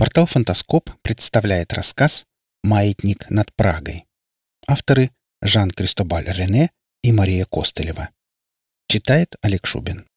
[0.00, 2.24] Портал «Фантаскоп» представляет рассказ
[2.64, 4.06] «Маятник над Прагой».
[4.66, 5.10] Авторы
[5.42, 6.70] Жан Кристобаль Рене
[7.02, 8.08] и Мария Костылева.
[8.88, 10.08] Читает Олег Шубин.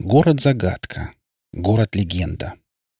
[0.00, 1.12] Город-загадка.
[1.52, 2.54] Город-легенда.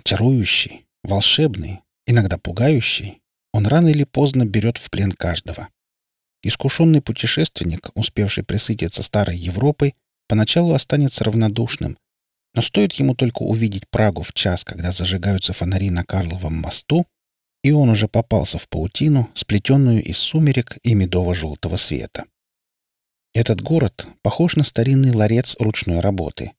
[0.05, 3.23] Чарующий, волшебный, иногда пугающий,
[3.55, 5.71] он рано или поздно берет в плен каждого.
[6.43, 9.95] Искушенный путешественник, успевший присытиться старой Европой,
[10.29, 11.97] поначалу останется равнодушным,
[12.57, 17.07] но стоит ему только увидеть Прагу в час, когда зажигаются фонари на Карловом мосту,
[17.63, 22.25] и он уже попался в паутину, сплетенную из сумерек и медово-желтого света.
[23.35, 26.53] Этот город похож на старинный ларец ручной работы,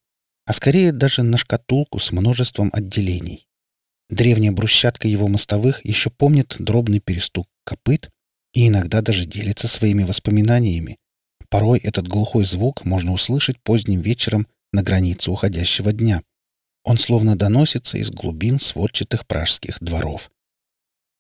[0.46, 3.48] а скорее даже на шкатулку с множеством отделений.
[4.10, 8.12] Древняя брусчатка его мостовых еще помнит дробный перестук копыт
[8.54, 10.98] и иногда даже делится своими воспоминаниями.
[11.50, 16.24] Порой этот глухой звук можно услышать поздним вечером на границе уходящего дня.
[16.84, 20.32] Он словно доносится из глубин сводчатых пражских дворов.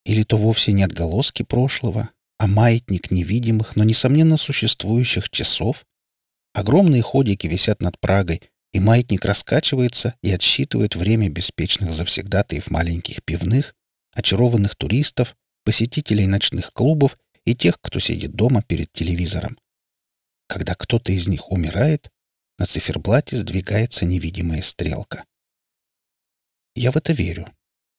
[0.05, 5.85] Или то вовсе не отголоски прошлого, а маятник невидимых, но, несомненно, существующих часов?
[6.53, 13.75] Огромные ходики висят над Прагой, и маятник раскачивается и отсчитывает время беспечных завсегдатаев маленьких пивных,
[14.13, 19.57] очарованных туристов, посетителей ночных клубов и тех, кто сидит дома перед телевизором.
[20.47, 22.09] Когда кто-то из них умирает,
[22.57, 25.25] на циферблате сдвигается невидимая стрелка.
[26.75, 27.47] Я в это верю.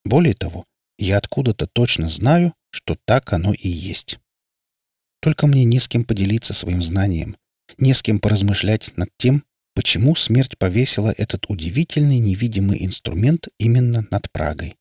[0.04, 0.64] Более того,
[0.98, 4.18] я откуда-то точно знаю, что так оно и есть.
[5.20, 7.36] Только мне не с кем поделиться своим знанием,
[7.76, 14.30] не с кем поразмышлять над тем, почему смерть повесила этот удивительный невидимый инструмент именно над
[14.32, 14.76] Прагой.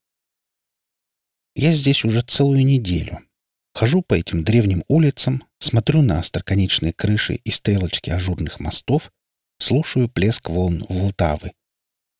[1.55, 3.19] Я здесь уже целую неделю.
[3.73, 9.11] Хожу по этим древним улицам, смотрю на остроконечные крыши и стрелочки ажурных мостов
[9.59, 11.53] слушаю плеск волн Волтавы.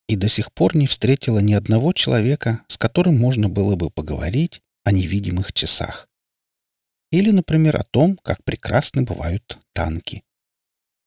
[0.08, 4.62] И до сих пор не встретила ни одного человека, с которым можно было бы поговорить
[4.84, 6.08] о невидимых часах.
[7.10, 10.22] Или, например, о том, как прекрасны бывают танки.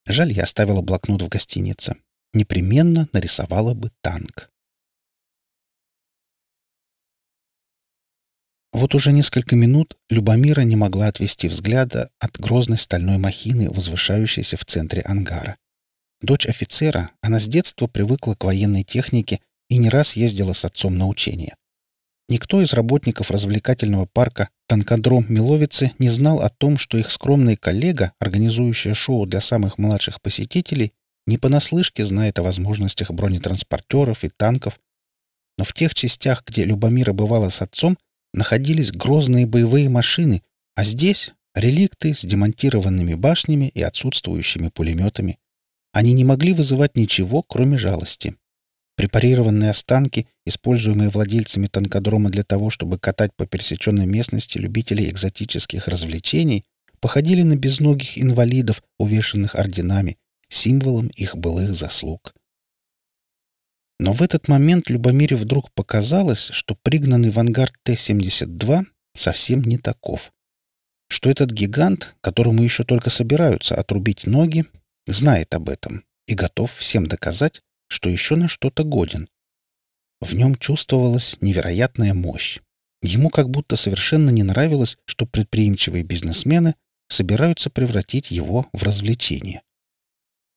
[0.06, 1.96] Жаль, я оставила блокнот в гостинице.
[2.34, 4.52] Непременно нарисовала бы танк.
[8.72, 14.66] Вот уже несколько минут Любомира не могла отвести взгляда от грозной стальной махины, возвышающейся в
[14.66, 15.58] центре ангара.
[16.22, 19.40] Дочь офицера, она с детства привыкла к военной технике
[19.70, 21.56] и не раз ездила с отцом на учения.
[22.30, 28.14] Никто из работников развлекательного парка «Танкодром Миловицы» не знал о том, что их скромный коллега,
[28.20, 30.94] организующая шоу для самых младших посетителей,
[31.28, 34.80] не понаслышке знает о возможностях бронетранспортеров и танков.
[35.58, 37.98] Но в тех частях, где Любомира бывала с отцом,
[38.34, 40.44] находились грозные боевые машины,
[40.76, 45.38] а здесь— реликты с демонтированными башнями и отсутствующими пулеметами.
[45.92, 48.36] Они не могли вызывать ничего, кроме жалости.
[48.96, 56.64] Препарированные останки, используемые владельцами танкодрома для того, чтобы катать по пересеченной местности любителей экзотических развлечений,
[57.00, 60.18] походили на безногих инвалидов, увешанных орденами,
[60.50, 62.34] символом их былых заслуг.
[64.00, 68.86] Но в этот момент Любомире вдруг показалось, что пригнанный в ангар Т-72
[69.16, 70.32] совсем не таков.
[71.08, 74.66] Что этот гигант, которому еще только собираются отрубить ноги,
[75.08, 79.28] знает об этом и готов всем доказать, что еще на что-то годен.
[80.22, 82.60] В нем чувствовалась невероятная мощь.
[83.02, 86.76] Ему как будто совершенно не нравилось, что предприимчивые бизнесмены
[87.10, 89.64] собираются превратить его в развлечение.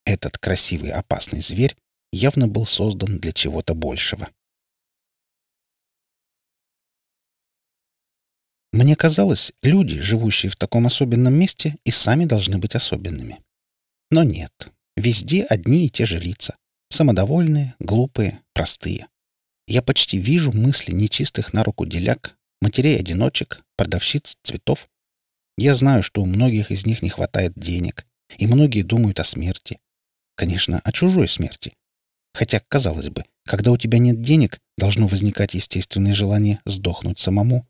[0.05, 1.75] Этот красивый опасный зверь
[2.11, 4.29] явно был создан для чего-то большего.
[8.71, 13.44] Мне казалось, люди, живущие в таком особенном месте, и сами должны быть особенными.
[14.15, 14.71] Но нет.
[14.95, 16.55] Везде одни и те же лица.
[16.89, 19.07] Самодовольные, глупые, простые.
[19.67, 24.87] Я почти вижу мысли нечистых на руку деляк, матерей-одиночек, продавщиц цветов.
[25.57, 29.77] Я знаю, что у многих из них не хватает денег, и многие думают о смерти.
[30.35, 31.73] Конечно, о чужой смерти.
[32.33, 37.67] Хотя, казалось бы, когда у тебя нет денег, должно возникать естественное желание сдохнуть самому.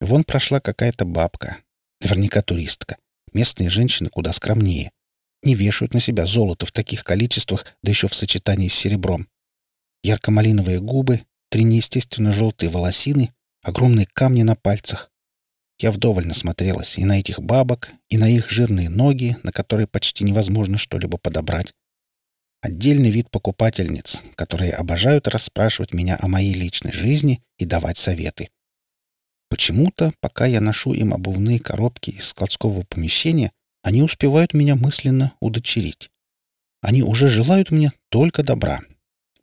[0.00, 1.56] Вон прошла какая-то бабка,
[2.00, 2.96] наверняка туристка,
[3.32, 4.90] Местные женщины куда скромнее.
[5.42, 9.28] Не вешают на себя золото в таких количествах, да еще в сочетании с серебром.
[10.02, 13.32] Ярко-малиновые губы, три неестественно желтые волосины,
[13.62, 15.10] огромные камни на пальцах.
[15.78, 20.24] Я вдоволь насмотрелась и на этих бабок, и на их жирные ноги, на которые почти
[20.24, 21.72] невозможно что-либо подобрать.
[22.60, 28.50] Отдельный вид покупательниц, которые обожают расспрашивать меня о моей личной жизни и давать советы.
[29.48, 33.50] Почему-то, пока я ношу им обувные коробки из складского помещения,
[33.82, 36.10] они успевают меня мысленно удочерить.
[36.82, 38.80] Они уже желают мне только добра.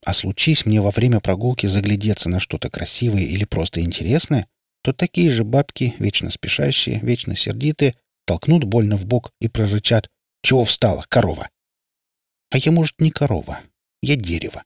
[0.05, 4.47] А случись мне во время прогулки заглядеться на что-то красивое или просто интересное,
[4.83, 7.95] то такие же бабки, вечно спешащие, вечно сердитые,
[8.25, 10.09] толкнут больно в бок и прорычат
[10.43, 11.49] «Чего встала, корова?»
[12.49, 13.59] А я, может, не корова.
[14.01, 14.63] Я дерево.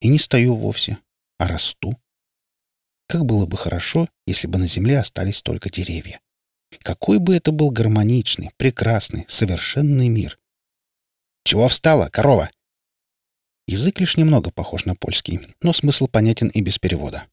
[0.00, 0.98] И не стою вовсе,
[1.38, 1.98] а расту.
[3.08, 6.20] Как было бы хорошо, если бы на земле остались только деревья.
[6.82, 10.38] Какой бы это был гармоничный, прекрасный, совершенный мир.
[11.44, 12.50] «Чего встала, корова?»
[13.66, 17.26] Язык лишь немного похож на польский, но смысл понятен и без перевода.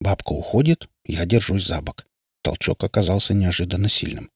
[0.00, 2.06] Бабка уходит, я держусь за бок.
[2.42, 4.30] Толчок оказался неожиданно сильным.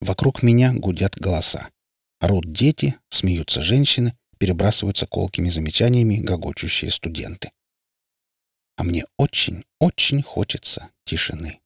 [0.00, 1.68] Вокруг меня гудят голоса.
[2.20, 7.50] Орут дети, смеются женщины, перебрасываются колкими замечаниями гогочущие студенты.
[8.76, 11.60] А мне очень, очень хочется тишины.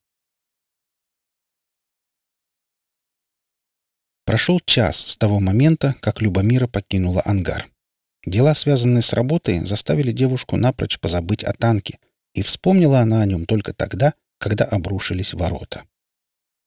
[4.31, 7.67] Прошел час с того момента, как Любомира покинула ангар.
[8.25, 11.99] Дела, связанные с работой, заставили девушку напрочь позабыть о танке,
[12.33, 15.83] и вспомнила она о нем только тогда, когда обрушились ворота.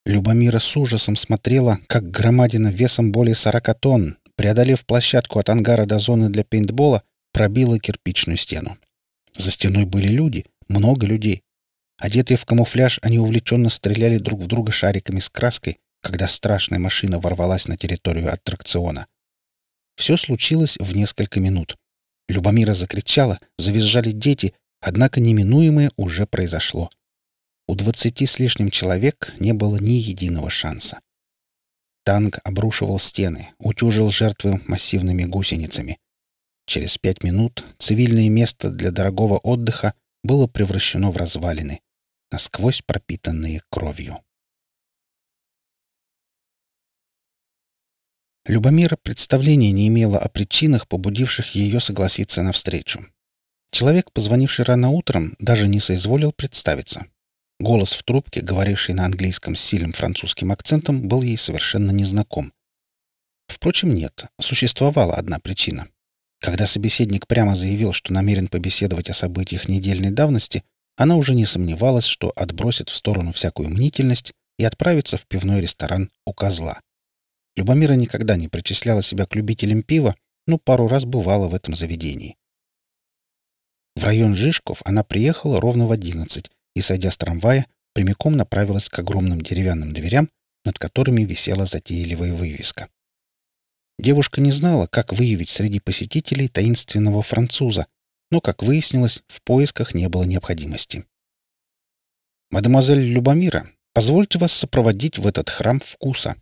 [0.05, 5.99] Любомира с ужасом смотрела, как громадина весом более сорока тонн, преодолев площадку от ангара до
[5.99, 8.77] зоны для пейнтбола, пробила кирпичную стену.
[9.37, 11.43] За стеной были люди, много людей.
[11.97, 17.17] Одетые в камуфляж, они увлеченно стреляли друг в друга шариками с краской, когда страшная машина
[17.19, 19.07] ворвалась на территорию аттракциона.
[19.95, 21.77] Все случилось в несколько минут.
[22.27, 26.89] Любомира закричала, завизжали дети, однако неминуемое уже произошло.
[27.67, 30.99] У двадцати с лишним человек не было ни единого шанса.
[32.03, 35.99] Танк обрушивал стены, утюжил жертвы массивными гусеницами.
[36.65, 41.79] Через пять минут цивильное место для дорогого отдыха было превращено в развалины,
[42.29, 44.19] насквозь пропитанные кровью.
[48.45, 53.05] Любомира представления не имела о причинах, побудивших ее согласиться на встречу.
[53.71, 57.05] Человек, позвонивший рано утром, даже не соизволил представиться.
[57.59, 62.51] Голос в трубке, говоривший на английском с сильным французским акцентом, был ей совершенно незнаком.
[63.47, 65.87] Впрочем, нет, существовала одна причина.
[66.41, 70.63] Когда собеседник прямо заявил, что намерен побеседовать о событиях недельной давности,
[70.97, 76.11] она уже не сомневалась, что отбросит в сторону всякую мнительность и отправится в пивной ресторан
[76.25, 76.81] у козла.
[77.55, 80.15] Любомира никогда не причисляла себя к любителям пива,
[80.47, 82.35] но пару раз бывала в этом заведении.
[83.95, 88.97] В район Жишков она приехала ровно в одиннадцать и, сойдя с трамвая, прямиком направилась к
[88.97, 90.29] огромным деревянным дверям,
[90.65, 92.89] над которыми висела затейливая вывеска.
[93.99, 97.85] Девушка не знала, как выявить среди посетителей таинственного француза,
[98.31, 101.05] но, как выяснилось, в поисках не было необходимости.
[102.49, 106.41] «Мадемуазель Любомира, позвольте вас сопроводить в этот храм вкуса»,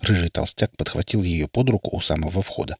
[0.00, 2.76] Рыжий толстяк подхватил ее под руку у самого входа.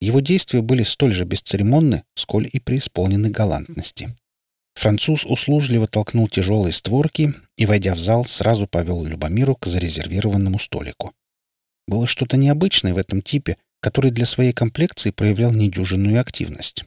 [0.00, 4.16] Его действия были столь же бесцеремонны, сколь и преисполнены галантности.
[4.74, 11.12] Француз услужливо толкнул тяжелые створки и, войдя в зал, сразу повел Любомиру к зарезервированному столику.
[11.88, 16.84] Было что-то необычное в этом типе, который для своей комплекции проявлял недюжинную активность.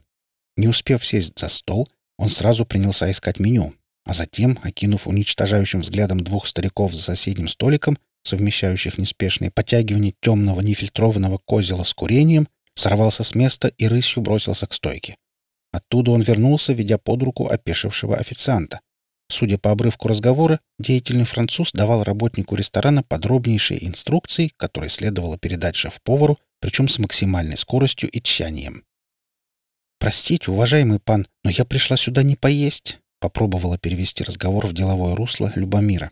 [0.56, 3.74] Не успев сесть за стол, он сразу принялся искать меню,
[4.06, 11.40] а затем, окинув уничтожающим взглядом двух стариков за соседним столиком, совмещающих неспешные подтягивания темного нефильтрованного
[11.46, 15.16] козела с курением, сорвался с места и рысью бросился к стойке.
[15.72, 18.82] Оттуда он вернулся, ведя под руку опешившего официанта.
[19.30, 26.38] Судя по обрывку разговора, деятельный француз давал работнику ресторана подробнейшие инструкции, которые следовало передать шеф-повару,
[26.60, 28.84] причем с максимальной скоростью и тщанием.
[30.00, 35.52] «Простите, уважаемый пан, но я пришла сюда не поесть»,— попробовала перевести разговор в деловое русло
[35.56, 36.12] Любомира.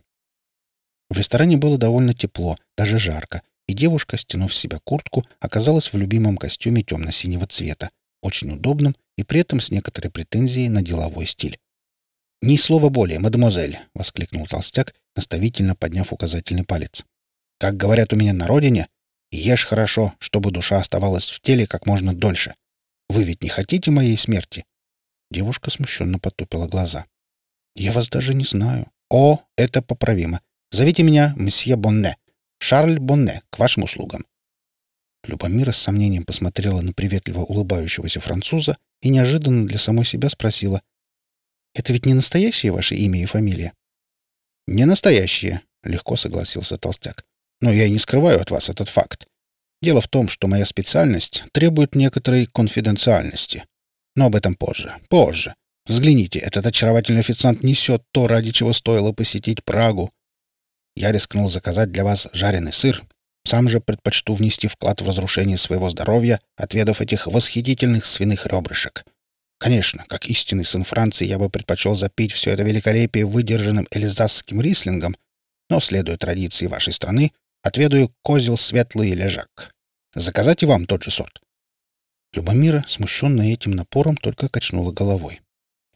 [1.10, 5.96] В ресторане было довольно тепло, даже жарко, и девушка, стянув с себя куртку, оказалась в
[5.96, 7.90] любимом костюме темно-синего цвета,
[8.22, 11.58] очень удобном и при этом с некоторой претензией на деловой стиль.
[12.42, 17.04] «Ни слова более, мадемуазель!»— воскликнул толстяк, наставительно подняв указательный палец.
[17.58, 18.88] «Как говорят у меня на родине,
[19.30, 22.54] ешь хорошо, чтобы душа оставалась в теле как можно дольше.
[23.08, 24.64] Вы ведь не хотите моей смерти?»
[25.30, 27.04] Девушка смущенно потупила глаза.
[27.76, 28.90] «Я вас даже не знаю.
[29.10, 30.40] О, это поправимо.
[30.70, 32.16] Зовите меня месье Бонне.
[32.58, 34.24] Шарль Бонне, к вашим услугам».
[35.24, 40.82] Любомира с сомнением посмотрела на приветливо улыбающегося француза и неожиданно для самой себя спросила.
[41.74, 43.72] «Это ведь не настоящее ваше имя и фамилия?»
[44.66, 47.24] «Не настоящее»,— легко согласился толстяк.
[47.60, 49.26] «Но я и не скрываю от вас этот факт.
[49.82, 53.64] Дело в том, что моя специальность требует некоторой конфиденциальности.
[54.14, 54.94] Но об этом позже.
[55.08, 55.54] Позже.
[55.86, 60.12] Взгляните, этот очаровательный официант несет то, ради чего стоило посетить Прагу.
[60.96, 63.04] Я рискнул заказать для вас жареный сыр.
[63.44, 69.04] Сам же предпочту внести вклад в разрушение своего здоровья, отведав этих восхитительных свиных ребрышек.
[69.58, 75.16] Конечно, как истинный сын Франции, я бы предпочел запить все это великолепие выдержанным эльзасским рислингом,
[75.68, 77.32] но, следуя традиции вашей страны,
[77.62, 79.74] отведаю козел светлый лежак.
[80.14, 81.40] Заказать и вам тот же сорт.
[82.32, 85.40] Любомира, смущенная этим напором, только качнула головой.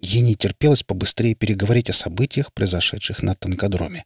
[0.01, 4.05] Ей не терпелось побыстрее переговорить о событиях, произошедших на танкодроме.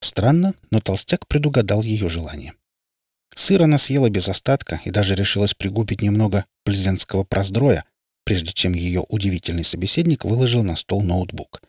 [0.00, 2.54] Странно, но толстяк предугадал ее желание.
[3.34, 7.84] Сыр она съела без остатка и даже решилась пригубить немного плезенского проздроя,
[8.24, 11.62] прежде чем ее удивительный собеседник выложил на стол ноутбук.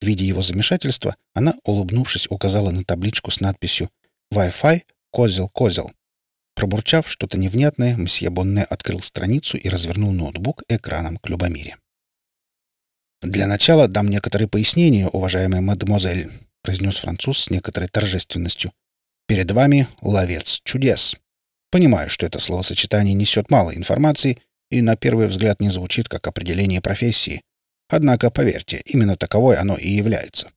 [0.00, 3.90] Видя его замешательство, она, улыбнувшись, указала на табличку с надписью
[4.32, 5.90] «Wi-Fi, козел, козел».
[6.54, 11.76] Пробурчав что-то невнятное, мсье Бонне открыл страницу и развернул ноутбук экраном к Любомире.
[13.22, 16.30] «Для начала дам некоторые пояснения, уважаемая мадемуазель»,
[16.66, 18.72] произнес француз с некоторой торжественностью.
[19.28, 21.16] «Перед вами ловец чудес.
[21.70, 24.38] Понимаю, что это словосочетание несет мало информации
[24.72, 27.42] и на первый взгляд не звучит как определение профессии.
[27.88, 30.50] Однако, поверьте, именно таковой оно и является.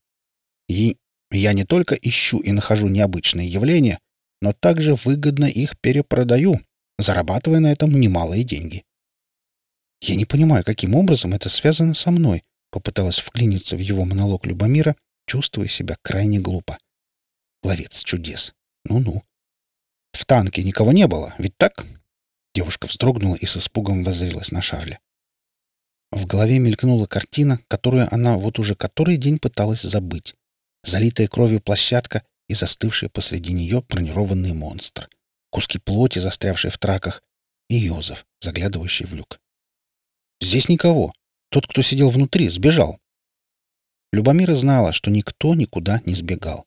[0.67, 0.97] И
[1.29, 3.99] я не только ищу и нахожу необычные явления,
[4.41, 6.59] но также выгодно их перепродаю,
[6.97, 8.83] зарабатывая на этом немалые деньги.
[10.01, 14.95] Я не понимаю, каким образом это связано со мной, попыталась вклиниться в его монолог Любомира,
[15.29, 16.79] чувствуя себя крайне глупо.
[17.61, 18.53] Ловец чудес.
[18.85, 19.23] Ну-ну.
[20.11, 21.85] В танке никого не было, ведь так?
[22.55, 24.99] Девушка вздрогнула и с испугом воззрилась на Шарля.
[26.11, 30.33] В голове мелькнула картина, которую она вот уже который день пыталась забыть.
[30.83, 35.07] Залитая кровью площадка и застывший посреди нее бронированный монстр.
[35.51, 37.21] Куски плоти, застрявшие в траках,
[37.69, 39.39] и Йозеф, заглядывающий в люк.
[40.41, 41.13] «Здесь никого.
[41.51, 42.99] Тот, кто сидел внутри, сбежал».
[44.11, 46.65] Любомира знала, что никто никуда не сбегал.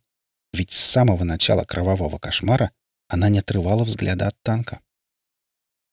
[0.52, 2.70] Ведь с самого начала кровавого кошмара
[3.08, 4.80] она не отрывала взгляда от танка.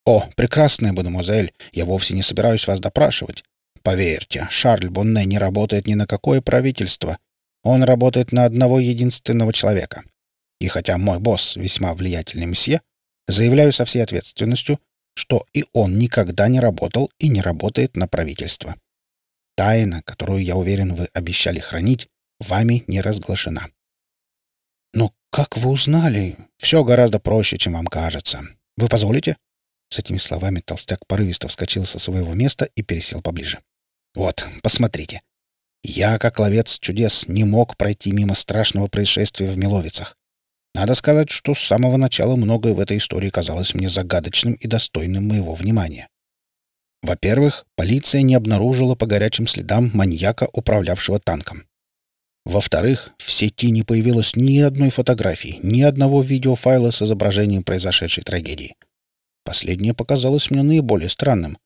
[0.05, 3.43] «О, прекрасная мадемуазель, я вовсе не собираюсь вас допрашивать.
[3.83, 7.17] Поверьте, Шарль Бонне не работает ни на какое правительство.
[7.63, 10.03] Он работает на одного единственного человека.
[10.59, 12.81] И хотя мой босс весьма влиятельный мсье,
[13.27, 14.79] заявляю со всей ответственностью,
[15.15, 18.75] что и он никогда не работал и не работает на правительство.
[19.59, 22.07] Тайна, которую, я уверен, вы обещали хранить,
[22.39, 23.67] вами не разглашена.
[24.93, 26.37] Но как вы узнали?
[26.57, 28.39] Все гораздо проще, чем вам кажется.
[28.77, 29.35] Вы позволите?
[29.89, 33.59] С этими словами толстяк порывисто вскочил со своего места и пересел поближе.
[34.15, 35.23] «Вот, посмотрите.
[35.83, 40.15] Я, как ловец чудес, не мог пройти мимо страшного происшествия в Миловицах.
[40.73, 45.27] Надо сказать, что с самого начала многое в этой истории казалось мне загадочным и достойным
[45.27, 46.07] моего внимания.
[47.01, 51.65] Во-первых, полиция не обнаружила по горячим следам маньяка, управлявшего танком.
[52.45, 58.75] Во-вторых, в сети не появилось ни одной фотографии, ни одного видеофайла с изображением произошедшей трагедии.
[59.43, 61.57] Последнее показалось мне наиболее странным.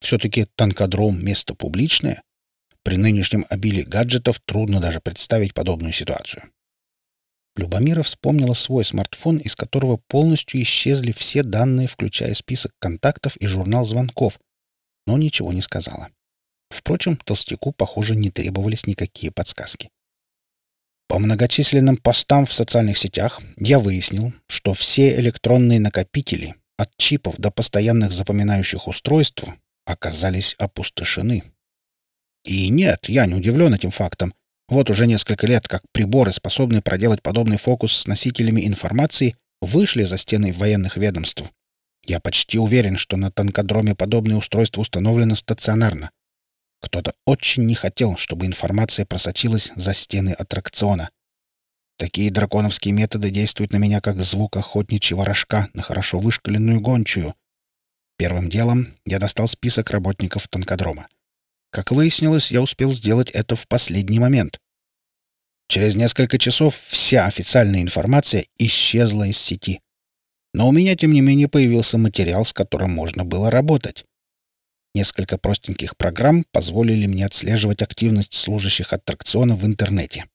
[0.00, 2.22] Все-таки танкодром— место публичное.
[2.82, 6.42] При нынешнем обилии гаджетов трудно даже представить подобную ситуацию.
[7.56, 13.84] Любомира вспомнила свой смартфон, из которого полностью исчезли все данные, включая список контактов и журнал
[13.84, 14.38] звонков,
[15.06, 16.08] но ничего не сказала.
[16.70, 19.90] Впрочем, толстяку, похоже, не требовались никакие подсказки.
[21.08, 27.50] По многочисленным постам в социальных сетях я выяснил, что все электронные накопители, от чипов до
[27.50, 29.44] постоянных запоминающих устройств
[29.84, 31.42] оказались опустошены.
[32.44, 34.32] И нет, я не удивлен этим фактом.
[34.68, 40.16] Вот уже несколько лет, как приборы, способные проделать подобный фокус с носителями информации, вышли за
[40.16, 41.44] стены военных ведомств.
[42.04, 46.10] Я почти уверен, что на танкодроме подобное устройство установлено стационарно.
[46.80, 51.10] Кто-то очень не хотел, чтобы информация просочилась за стены аттракциона.
[51.96, 57.34] Такие драконовские методы действуют на меня как звук охотничьего рожка на хорошо вышкаленную гончую.
[58.16, 61.06] Первым делом я достал список работников танкодрома.
[61.70, 64.58] Как выяснилось, я успел сделать это в последний момент.
[65.68, 69.80] Через несколько часов вся официальная информация исчезла из сети.
[70.54, 74.04] Но у меня, тем не менее, появился материал, с которым можно было работать.
[74.94, 80.26] Несколько простеньких программ позволили мне отслеживать активность служащих аттракциона в интернете.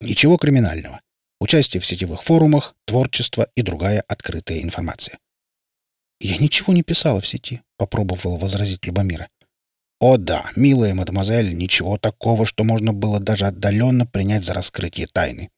[0.00, 1.00] Ничего криминального.
[1.40, 5.18] Участие в сетевых форумах, творчество и другая открытая информация.
[6.20, 9.28] «Я ничего не писала в сети»,— попробовала возразить Любомира.
[9.98, 15.50] «О да, милая мадемуазель, ничего такого, что можно было даже отдаленно принять за раскрытие тайны.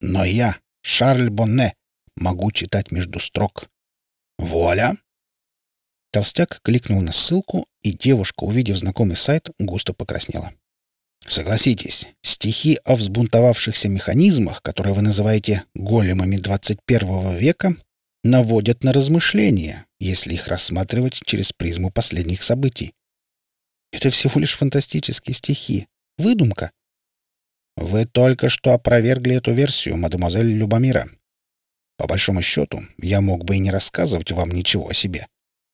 [0.00, 1.74] Но я, Шарль Бонне,
[2.16, 3.68] могу читать между строк.
[4.38, 4.96] Вуаля!»
[6.12, 10.52] Толстяк кликнул на ссылку, и девушка, увидев знакомый сайт, густо покраснела.
[11.26, 17.76] Согласитесь, стихи о взбунтовавшихся механизмах, которые вы называете големами 21 века,
[18.22, 22.94] наводят на размышления, если их рассматривать через призму последних событий.
[23.92, 25.88] Это всего лишь фантастические стихи.
[26.18, 26.70] Выдумка.
[27.76, 31.08] Вы только что опровергли эту версию, мадемуазель Любомира.
[31.96, 35.26] По большому счету, я мог бы и не рассказывать вам ничего о себе.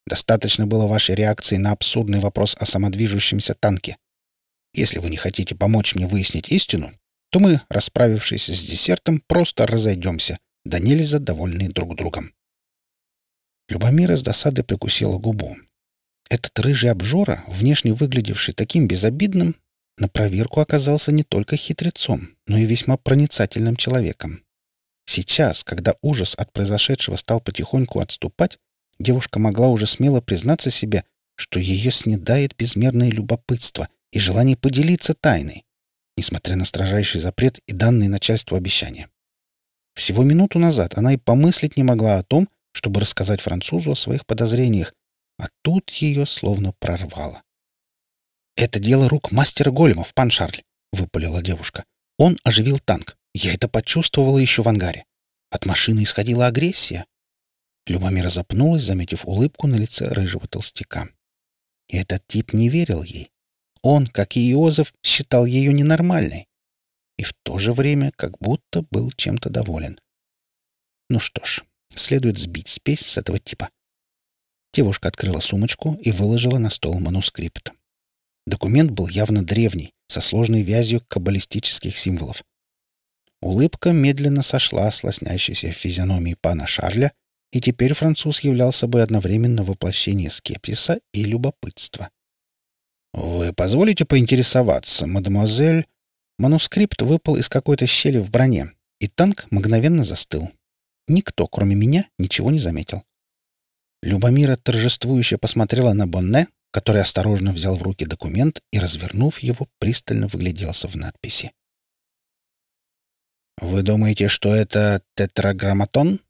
[0.07, 3.97] Достаточно было вашей реакции на абсурдный вопрос о самодвижущемся танке.
[4.75, 6.93] Если вы не хотите помочь мне выяснить истину,
[7.31, 12.33] то мы, расправившись с десертом, просто разойдемся, да нельзя довольны друг другом.
[13.69, 15.57] Любомира с досадой прикусила губу.
[16.29, 19.57] Этот рыжий обжора, внешне выглядевший таким безобидным,
[19.99, 24.42] на проверку оказался не только хитрецом, но и весьма проницательным человеком.
[25.05, 28.59] Сейчас, когда ужас от произошедшего стал потихоньку отступать,
[28.99, 31.05] девушка могла уже смело признаться себе,
[31.37, 35.65] что ее снедает безмерное любопытство и желание поделиться тайной,
[36.17, 39.09] несмотря на строжайший запрет и данные начальству обещания.
[39.95, 44.25] Всего минуту назад она и помыслить не могла о том, чтобы рассказать французу о своих
[44.27, 44.95] подозрениях,
[45.39, 47.43] а тут ее словно прорвало.
[48.57, 51.85] «Это дело рук мастера големов, пан Шарль»,— выпалила девушка.
[52.19, 53.17] «Он оживил танк.
[53.35, 55.05] Я это почувствовала еще в ангаре.
[55.51, 57.07] От машины исходила агрессия».
[57.87, 61.09] Любомира запнулась, заметив улыбку на лице рыжего толстяка.
[61.89, 63.31] И этот тип не верил ей.
[63.83, 66.47] Он, как и Иозеф, считал ее ненормальной.
[67.19, 69.99] И в то же время как будто был чем-то доволен.
[71.11, 71.63] Ну что ж,
[71.95, 73.69] следует сбить спесь с этого типа.
[74.73, 77.73] Девушка открыла сумочку и выложила на стол манускрипт.
[78.47, 82.43] Документ был явно древний, со сложной вязью каббалистических символов.
[83.43, 87.13] Улыбка медленно сошла с лоснящейся физиономии пана Шарля,
[87.51, 92.09] и теперь француз являл собой одновременно воплощение скепсиса и любопытства.
[93.13, 95.87] «Вы позволите поинтересоваться, мадемуазель?»
[96.39, 100.51] Манускрипт выпал из какой-то щели в броне, и танк мгновенно застыл.
[101.09, 103.03] Никто, кроме меня, ничего не заметил.
[104.03, 110.29] Любомира торжествующе посмотрела на Бонне, который осторожно взял в руки документ и, развернув его, пристально
[110.29, 111.53] выгляделся в надписи.
[113.59, 116.21] «Вы думаете, что это тетраграмматон?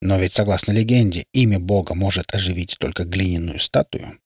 [0.00, 4.18] Но ведь, согласно легенде, имя Бога может оживить только глиняную статую».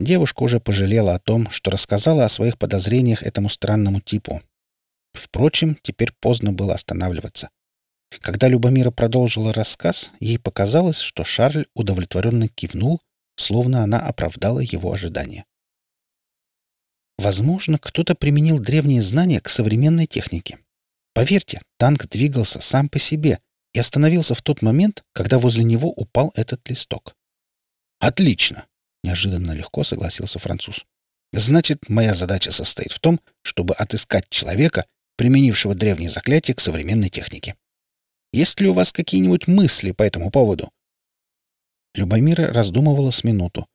[0.00, 4.42] Девушка уже пожалела о том, что рассказала о своих подозрениях этому странному типу.
[5.12, 7.50] Впрочем, теперь поздно было останавливаться.
[8.20, 13.00] Когда Любомира продолжила рассказ, ей показалось, что Шарль удовлетворенно кивнул
[13.38, 15.44] словно она оправдала его ожидания.
[17.16, 20.58] Возможно, кто-то применил древние знания к современной технике.
[21.18, 23.40] Поверьте, танк двигался сам по себе
[23.72, 27.16] и остановился в тот момент, когда возле него упал этот листок.
[27.98, 28.66] «Отлично!»—
[29.02, 30.84] неожиданно легко согласился француз.
[31.32, 37.56] «Значит, моя задача состоит в том, чтобы отыскать человека, применившего древние заклятия к современной технике.
[38.32, 40.70] Есть ли у вас какие-нибудь мысли по этому поводу?»
[41.96, 43.66] Любомира раздумывала с минуту.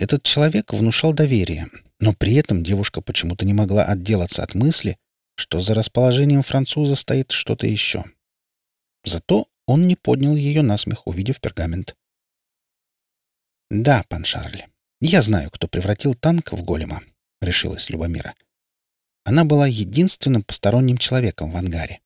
[0.00, 1.68] Этот человек внушал доверие,
[2.00, 4.98] но при этом девушка почему-то не могла отделаться от мысли,
[5.40, 8.04] что за расположением француза стоит что-то еще.
[9.04, 11.96] Зато он не поднял ее на смех, увидев пергамент.
[13.70, 14.66] «Да, пан Шарль,
[15.00, 17.02] я знаю, кто превратил танк в голема»,—
[17.40, 18.34] решилась Любомира.
[19.24, 22.02] Она была единственным посторонним человеком в ангаре.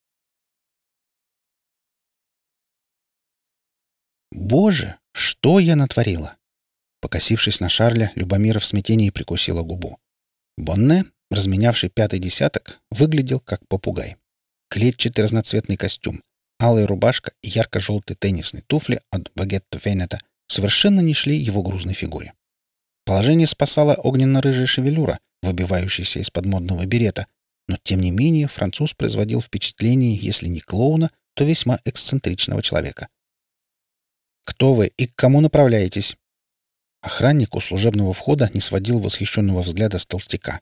[4.30, 6.36] «Боже, что я натворила?»
[7.00, 9.98] Покосившись на Шарля, Любомира в смятении прикусила губу.
[10.56, 14.16] Бонне, разменявший пятый десяток, выглядел как попугай.
[14.68, 16.22] Клетчатый разноцветный костюм,
[16.58, 22.32] алая рубашка и ярко-желтые теннисные туфли от Багетто Венета совершенно не шли его грузной фигуре.
[23.04, 27.26] Положение спасала огненно-рыжая шевелюра, выбивающаяся из-под модного берета,
[27.68, 33.08] но, тем не менее, француз производил впечатление, если не клоуна, то весьма эксцентричного человека.
[34.44, 36.16] Кто вы и к кому направляетесь?»
[37.00, 40.60] Охранник у служебного входа не сводил восхищенного взгляда с толстяка.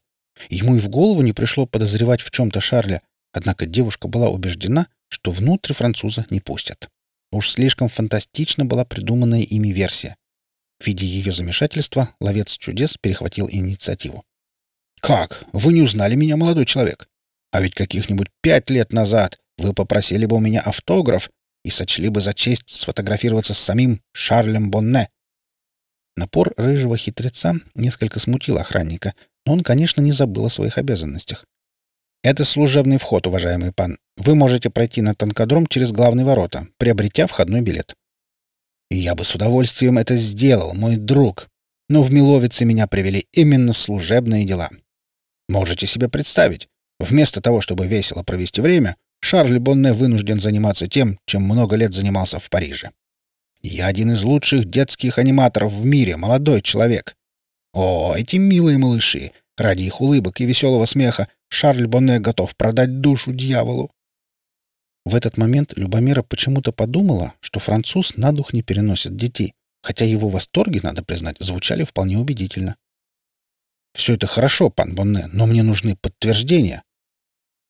[0.48, 5.30] Ему и в голову не пришло подозревать в чем-то Шарля, однако девушка была убеждена, что
[5.30, 6.88] внутрь француза не пустят.
[7.30, 10.16] Уж слишком фантастично была придуманная ими версия.
[10.84, 14.24] Видя ее замешательства, ловец чудес перехватил инициативу.
[15.00, 15.44] «Как?
[15.52, 17.08] Вы не узнали меня, молодой человек?
[17.50, 21.30] А ведь каких-нибудь пять лет назад вы попросили бы у меня автограф
[21.64, 25.08] и сочли бы за честь сфотографироваться с самим Шарлем Бонне.
[26.16, 29.14] Напор рыжего хитреца несколько смутил охранника,
[29.46, 31.44] но он, конечно, не забыл о своих обязанностях.
[32.22, 33.98] «Это служебный вход, уважаемый пан.
[34.16, 37.94] Вы можете пройти на танкодром через главные ворота, приобретя входной билет».
[38.90, 41.48] «Я бы с удовольствием это сделал, мой друг.
[41.88, 44.70] Но в Миловице меня привели именно служебные дела.
[45.48, 51.42] Можете себе представить, вместо того, чтобы весело провести время, Шарль Бонне вынужден заниматься тем, чем
[51.42, 52.90] много лет занимался в Париже.
[53.62, 57.14] Я один из лучших детских аниматоров в мире, молодой человек.
[57.72, 59.32] О, эти милые малыши!
[59.56, 63.90] Ради их улыбок и веселого смеха Шарль Бонне готов продать душу дьяволу.
[65.04, 70.28] В этот момент Любомира почему-то подумала, что француз на дух не переносит детей, хотя его
[70.28, 72.76] восторги, надо признать, звучали вполне убедительно.
[73.94, 76.82] «Все это хорошо, пан Бонне, но мне нужны подтверждения».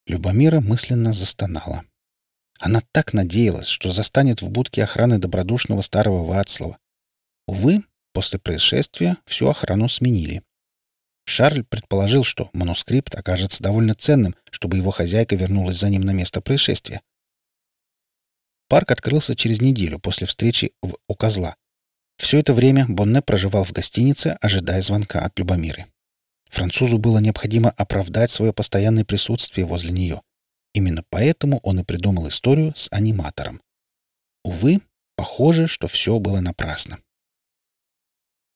[0.06, 1.84] Любомира мысленно застонала.
[2.60, 6.78] Она так надеялась, что застанет в будке охраны добродушного старого Вацлава.
[7.48, 7.82] Увы,
[8.12, 10.42] после происшествия всю охрану сменили.
[11.25, 16.40] Шарль предположил, что манускрипт окажется довольно ценным, чтобы его хозяйка вернулась за ним на место
[16.40, 17.01] происшествия.
[18.68, 21.57] Парк открылся через неделю после встречи в у козла.
[22.16, 25.87] Все это время Бонне проживал в гостинице, ожидая звонка от Любомиры.
[26.51, 30.22] Французу было необходимо оправдать свое постоянное присутствие возле нее.
[30.75, 33.61] Именно поэтому он и придумал историю с аниматором.
[34.44, 34.81] Увы,
[35.16, 36.98] похоже, что все было напрасно.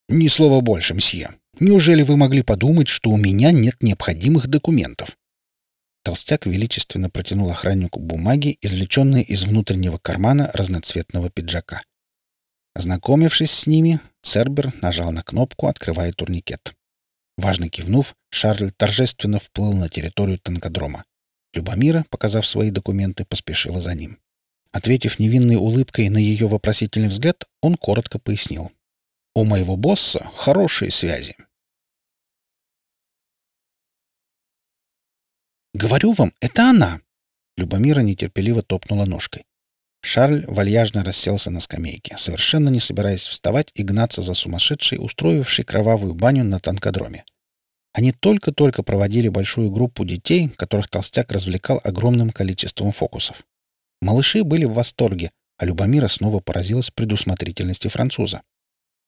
[0.09, 1.31] «Ни слова больше, мсье.
[1.59, 5.16] Неужели вы могли подумать, что у меня нет необходимых документов?»
[6.05, 11.83] Толстяк величественно протянул охраннику бумаги, извлеченные из внутреннего кармана разноцветного пиджака.
[12.75, 16.75] Ознакомившись с ними, Цербер нажал на кнопку, открывая турникет.
[17.37, 21.05] Важно кивнув, Шарль торжественно вплыл на территорию танкодрома.
[21.55, 24.19] Любомира, показав свои документы, поспешила за ним.
[24.73, 28.71] Ответив невинной улыбкой на ее вопросительный взгляд, он коротко пояснил.
[29.37, 31.37] «У моего босса хорошие связи».
[35.75, 37.03] «Говорю вам, это она!»
[37.59, 39.44] Любомира нетерпеливо топнула ножкой.
[40.01, 46.14] Шарль вальяжно расселся на скамейке, совершенно не собираясь вставать и гнаться за сумасшедшей, устроившей кровавую
[46.14, 47.27] баню на танкодроме.
[47.92, 53.42] Они только-только проводили большую группу детей, которых толстяк развлекал огромным количеством фокусов.
[54.01, 58.40] Малыши были в восторге, а Любомира снова поразилась предусмотрительности француза.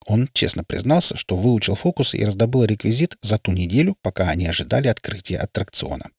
[0.07, 4.89] Он честно признался, что выучил фокусы и раздобыл реквизит за ту неделю, пока они ожидали
[4.89, 6.11] открытия аттракциона.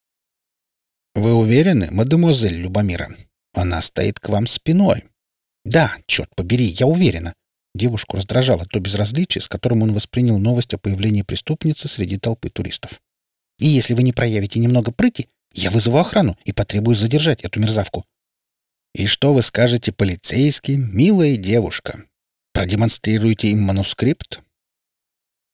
[1.15, 3.09] «Вы уверены, мадемуазель Любомира?
[3.53, 5.05] Она стоит к вам спиной.
[5.65, 7.33] Да, черт побери, я уверена.
[7.75, 12.99] Девушку раздражало то безразличие, с которым он воспринял новость о появлении преступницы среди толпы туристов.
[13.59, 18.05] И если вы не проявите немного прыти, я вызову охрану и потребую задержать эту мерзавку.
[18.93, 22.05] И что вы скажете полицейским, милая девушка?
[22.53, 24.41] Продемонстрируете им манускрипт?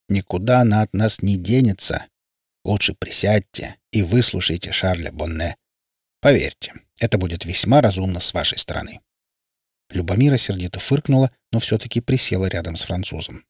[0.10, 2.06] Никуда она от нас не денется.
[2.64, 5.56] Лучше присядьте и выслушайте Шарля Бонне.
[6.22, 9.02] Поверьте, это будет весьма разумно с вашей стороны.
[9.90, 13.46] Любомира сердито фыркнула, но все-таки присела рядом с французом.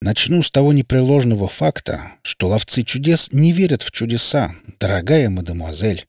[0.00, 6.06] Начну с того непреложного факта, что ловцы чудес не верят в чудеса, дорогая мадемуазель.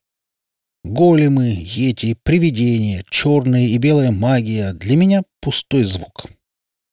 [0.87, 6.27] Големы, йети, привидения, черная и белая магия— для меня пустой звук.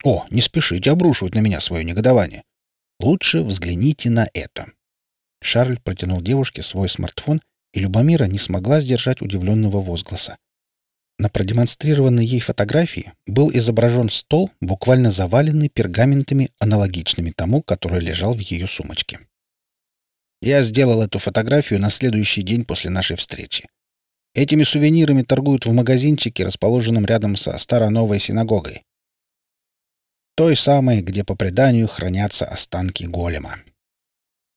[0.03, 2.41] О, не спешите обрушивать на меня свое негодование.
[2.99, 4.71] Лучше взгляните на это.
[5.43, 7.39] Шарль протянул девушке свой смартфон
[7.71, 10.37] и Любомира не смогла сдержать удивленного возгласа.
[11.19, 18.39] На продемонстрированной ей фотографии был изображен стол, буквально заваленный пергаментами, аналогичными тому, который лежал в
[18.39, 19.19] ее сумочке.
[20.41, 23.67] Я сделал эту фотографию на следующий день после нашей встречи.
[24.35, 28.83] Этими сувенирами торгуют в магазинчике, расположенном рядом со старо-новой синагогой.
[30.35, 33.59] Той самой, где по преданию хранятся останки голема.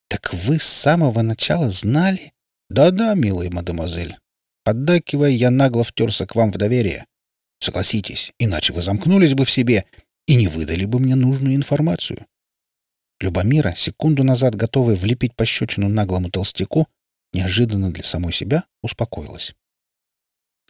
[0.08, 2.32] «Так вы с самого начала знали?»
[2.70, 4.16] «Да-да, милая мадемуазель.
[4.64, 7.04] Поддакивая, я нагло втерся к вам в доверие.
[7.60, 9.84] Согласитесь, иначе вы замкнулись бы в себе
[10.26, 12.26] и не выдали бы мне нужную информацию».
[13.20, 16.86] Любомира, секунду назад готовая влепить пощечину наглому толстяку,
[17.32, 19.54] неожиданно для самой себя успокоилась.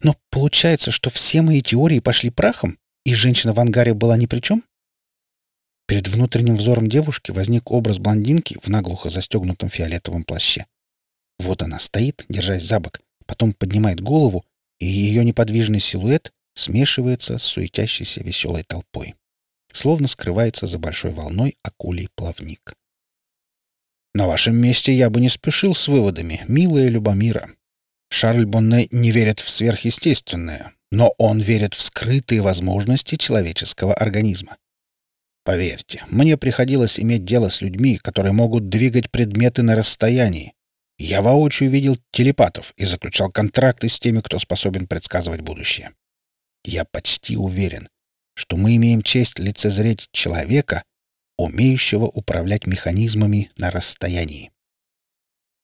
[0.03, 4.41] «Но получается, что все мои теории пошли прахом, и женщина в ангаре была ни при
[4.41, 4.63] чем?»
[5.87, 10.67] Перед внутренним взором девушки возник образ блондинки в наглухо застегнутом фиолетовом плаще.
[11.39, 14.45] Вот она стоит, держась за бок, потом поднимает голову,
[14.81, 19.15] и ее неподвижный силуэт смешивается с суетящейся веселой толпой.
[19.73, 22.75] Словно скрывается за большой волной акулий плавник.
[24.15, 27.51] На вашем месте я бы не спешил с выводами, милая Любомира.
[28.17, 34.57] Шарль Бонне не верит в сверхъестественное, но он верит в скрытые возможности человеческого организма.
[35.45, 40.55] Поверьте, мне приходилось иметь дело с людьми, которые могут двигать предметы на расстоянии,
[40.99, 45.93] я воочию видел телепатов и заключал контракты с теми, кто способен предсказывать будущее.
[46.65, 47.87] Я почти уверен,
[48.33, 50.85] что мы имеем честь лицезреть человека,
[51.37, 54.53] умеющего управлять механизмами на расстоянии.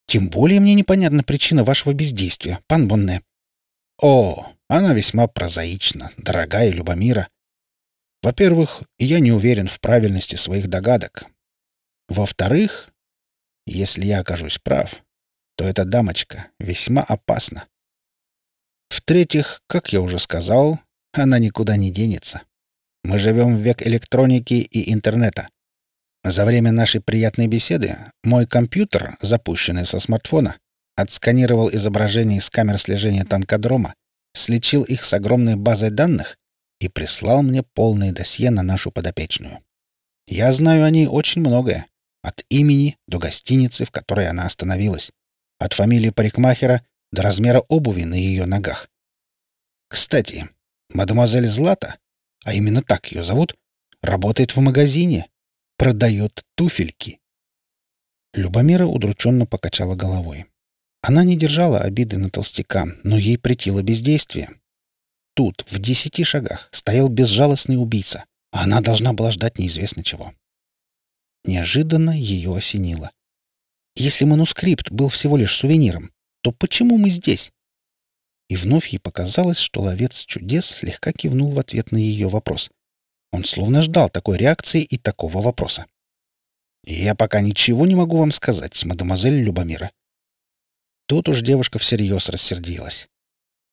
[0.07, 3.21] Тем более мне непонятна причина вашего бездействия, пан Бонне.
[4.01, 7.29] О, она весьма прозаична, дорогая Любомира.
[8.21, 11.25] Во-первых, я не уверен в правильности своих догадок.
[12.07, 12.89] Во-вторых,
[13.65, 15.03] если я окажусь прав,
[15.55, 17.67] то эта дамочка весьма опасна.
[18.89, 20.79] В-третьих, как я уже сказал,
[21.13, 22.43] она никуда не денется.
[23.03, 25.49] Мы живем в век электроники и интернета.
[26.23, 30.57] За время нашей приятной беседы мой компьютер, запущенный со смартфона,
[30.95, 33.93] отсканировал изображения из камер слежения танкодрома,
[34.33, 36.37] сличил их с огромной базой данных
[36.79, 39.59] и прислал мне полное досье на нашу подопечную.
[40.25, 41.87] Я знаю о ней очень многое,
[42.21, 45.11] от имени до гостиницы, в которой она остановилась,
[45.59, 48.89] от фамилии парикмахера до размера обуви на ее ногах.
[49.89, 50.49] Кстати,
[50.89, 51.97] мадемуазель Злата,
[52.45, 53.55] а именно так ее зовут,
[54.01, 55.27] работает в магазине,
[55.77, 57.19] продает туфельки.
[58.33, 60.45] Любомира удрученно покачала головой.
[61.01, 64.49] Она не держала обиды на толстяка, но ей претило бездействие.
[65.35, 70.33] Тут, в десяти шагах, стоял безжалостный убийца, а она должна была ждать неизвестно чего.
[71.43, 73.11] Неожиданно ее осенило.
[73.95, 77.51] Если манускрипт был всего лишь сувениром, то почему мы здесь?
[78.47, 82.69] И вновь ей показалось, что ловец чудес слегка кивнул в ответ на ее вопрос.
[83.33, 85.87] Он словно ждал такой реакции и такого вопроса.
[86.85, 89.91] «Я пока ничего не могу вам сказать, мадемуазель Любомира»,
[91.05, 93.07] Тут уж девушка всерьез рассердилась.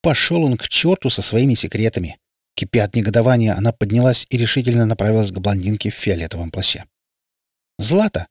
[0.03, 2.19] Пошел он к черту со своими секретами.
[2.55, 6.85] Кипя от негодования, она поднялась и решительно направилась к блондинке в фиолетовом плаще.
[7.79, 8.27] «Злата!»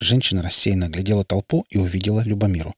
[0.00, 2.74] Женщина рассеянно глядела толпу и увидела Любомиру.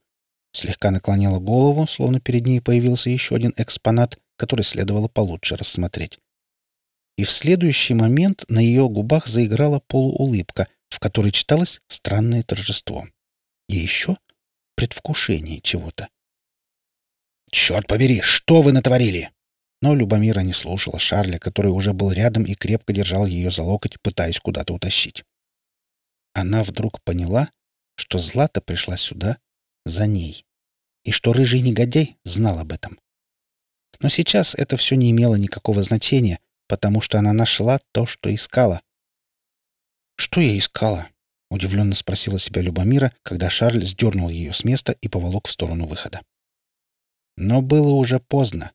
[0.52, 6.18] Слегка наклонила голову, словно перед ней появился еще один экспонат, который следовало получше рассмотреть.
[7.16, 13.06] И в следующий момент на ее губах заиграла полуулыбка, в которой читалось странное торжество.
[13.68, 14.16] И еще
[14.80, 16.08] предвкушении чего-то.
[17.50, 19.30] «Черт побери, что вы натворили?»
[19.82, 24.00] Но Любомира не слушала Шарля, который уже был рядом и крепко держал ее за локоть,
[24.00, 25.24] пытаясь куда-то утащить.
[26.32, 27.50] Она вдруг поняла,
[27.96, 29.38] что Злата пришла сюда
[29.84, 30.46] за ней,
[31.04, 32.98] и что рыжий негодяй знал об этом.
[34.00, 36.40] Но сейчас это все не имело никакого значения,
[36.70, 38.80] потому что она нашла то, что искала.
[40.16, 41.08] Что я искала?—
[41.50, 46.20] удивленно спросила себя Любомира, когда Шарль сдернул ее с места и поволок в сторону выхода.
[47.36, 48.70] Но было уже поздно.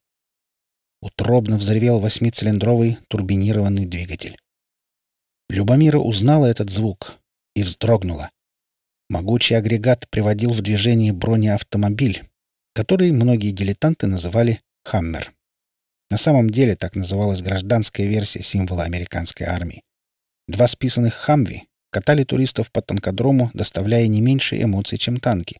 [1.01, 4.37] Утробно взревел восьмицилиндровый турбинированный двигатель.
[5.49, 7.19] Любомира узнала этот звук
[7.55, 8.29] и вздрогнула.
[9.09, 12.23] Могучий агрегат приводил в движение бронеавтомобиль,
[12.73, 15.34] который многие дилетанты называли «Хаммер».
[16.09, 19.83] На самом деле так называлась гражданская версия символа американской армии.
[20.47, 25.57] Два списанных «Хамви» катали туристов по танкодрому, доставляя не меньше эмоций, чем танки.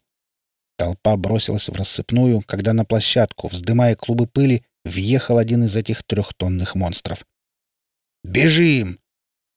[0.78, 6.76] Толпа бросилась в рассыпную, когда на площадку, вздымая клубы пыли, въехал один из этих трехтонных
[6.76, 7.26] монстров.
[8.24, 9.00] «Бежим!»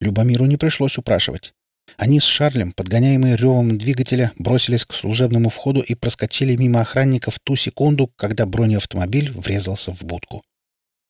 [0.00, 1.52] Любомиру не пришлось упрашивать.
[1.96, 7.56] Они с Шарлем, подгоняемые ревом двигателя, бросились к служебному входу и проскочили мимо охранников ту
[7.56, 10.44] секунду, когда бронеавтомобиль врезался в будку.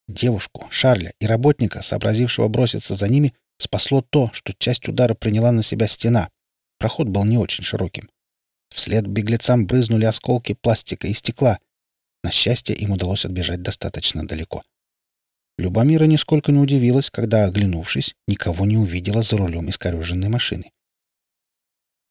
[0.09, 5.62] Девушку, Шарля и работника, сообразившего броситься за ними, Спасло то, что часть удара приняла на
[5.62, 6.31] себя стена.
[6.79, 8.09] Проход был не очень широким.
[8.71, 11.59] Вслед беглецам брызнули осколки пластика и стекла.
[12.23, 14.62] На счастье, им удалось отбежать достаточно далеко.
[15.57, 20.71] Любомира нисколько не удивилась, когда, оглянувшись, никого не увидела за рулем искореженной машины.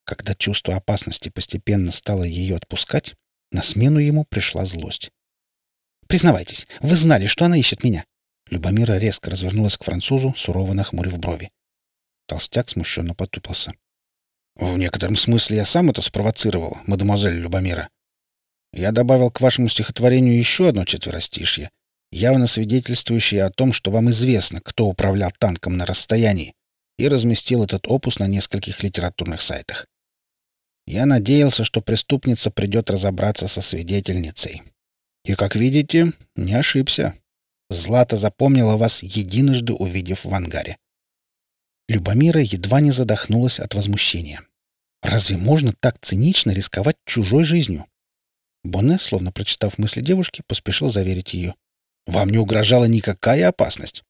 [0.04, 3.16] Когда чувство опасности постепенно стало ее отпускать,
[3.52, 5.12] на смену ему пришла злость.
[6.08, 8.06] «Признавайтесь, вы знали, что она ищет меня?»
[8.50, 11.50] Любомира резко развернулась к французу, сурово нахмурив брови.
[12.28, 13.74] Толстяк смущенно потупился.
[14.56, 17.90] «В некотором смысле я сам это спровоцировал, мадемуазель Любомира.
[18.74, 21.70] Я добавил к вашему стихотворению еще одно четверостишье,
[22.12, 26.54] явно свидетельствующее о том, что вам известно, кто управлял танком на расстоянии,
[26.98, 29.86] и разместил этот опус на нескольких литературных сайтах.
[30.86, 34.64] Я надеялся, что преступница придет разобраться со свидетельницей.
[35.28, 37.14] И, как видите, не ошибся.
[37.70, 40.78] Злата запомнила вас, единожды увидев в ангаре.
[41.90, 44.42] Любомира едва не задохнулась от возмущения.
[45.02, 47.86] Разве можно так цинично рисковать чужой жизнью?
[48.64, 51.56] Бонне, словно прочитав мысли девушки, поспешил заверить ее.
[52.06, 54.06] «Вам не угрожала никакая опасность».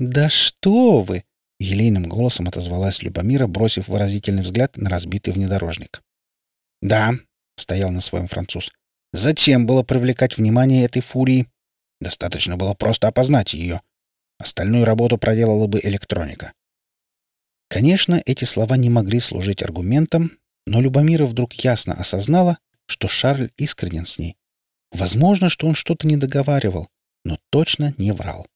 [0.00, 1.22] «Да что вы!»—
[1.60, 6.02] елейным голосом отозвалась Любомира, бросив выразительный взгляд на разбитый внедорожник.
[6.82, 7.12] «Да»,—
[7.56, 8.72] стоял на своем француз,—
[9.12, 11.48] «зачем было привлекать внимание этой фурии?
[12.00, 13.80] Достаточно было просто опознать ее.
[14.38, 16.52] Остальную работу проделала бы электроника.
[17.68, 20.32] Конечно, эти слова не могли служить аргументом,
[20.66, 24.36] но Любомира вдруг ясно осознала, что Шарль искренен с ней.
[24.92, 26.88] Возможно, что он что-то не договаривал,
[27.24, 28.46] но точно не врал.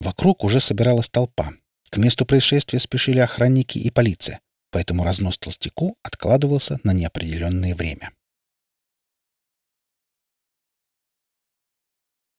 [0.00, 1.52] Вокруг уже собиралась толпа.
[1.90, 4.40] К месту происшествия спешили охранники и полиция.
[4.70, 8.12] поэтому разнос толстяку откладывался на неопределенное время.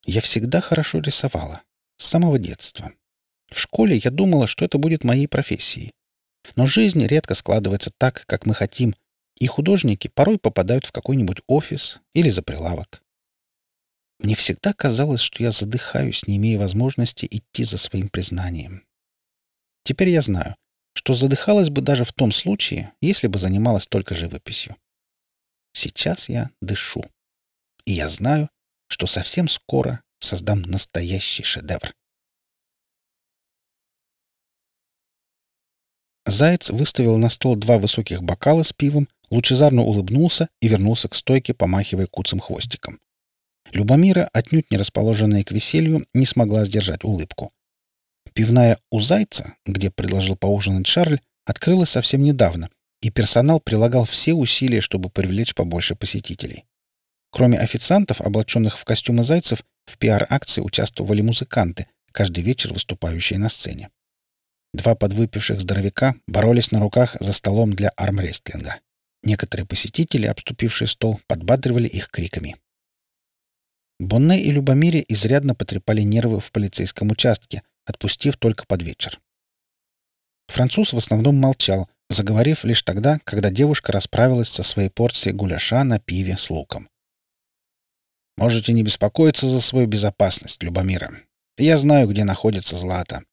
[0.10, 1.62] Я всегда хорошо рисовала.
[1.98, 2.94] С самого детства.
[3.52, 5.92] В школе я думала, что это будет моей профессией.
[6.56, 8.96] Но жизнь редко складывается так, как мы хотим,
[9.38, 13.04] и художники порой попадают в какой-нибудь офис или за прилавок.
[14.18, 18.88] Мне всегда казалось, что я задыхаюсь, не имея возможности идти за своим признанием.
[19.84, 20.56] Теперь я знаю,
[20.94, 24.76] что задыхалась бы даже в том случае, если бы занималась только живописью.
[25.72, 27.06] Сейчас я дышу.
[27.86, 28.50] И я знаю,
[28.90, 31.94] что совсем скоро создам настоящий шедевр.
[36.26, 41.54] Заяц выставил на стол два высоких бокала с пивом, лучезарно улыбнулся и вернулся к стойке,
[41.54, 43.00] помахивая куцым хвостиком.
[43.72, 47.52] Любомира, отнюдь не расположенная к веселью, не смогла сдержать улыбку.
[48.34, 52.70] Пивная у Зайца, где предложил поужинать Шарль, открылась совсем недавно,
[53.02, 56.66] и персонал прилагал все усилия, чтобы привлечь побольше посетителей.
[57.32, 63.90] Кроме официантов, облаченных в костюмы зайцев, в пиар-акции участвовали музыканты, каждый вечер выступающие на сцене.
[64.74, 68.80] Два подвыпивших здоровяка боролись на руках за столом для армрестлинга.
[69.24, 72.56] Некоторые посетители, обступившие стол, подбадривали их криками.
[74.00, 79.20] Бонне и Любомире изрядно потрепали нервы в полицейском участке, отпустив только под вечер.
[80.48, 86.00] Француз в основном молчал, заговорив лишь тогда, когда девушка расправилась со своей порцией гуляша на
[86.00, 86.88] пиве с луком.
[88.40, 91.12] «Можете не беспокоиться за свою безопасность, Любомира.
[91.58, 93.24] Я знаю, где находится Злата.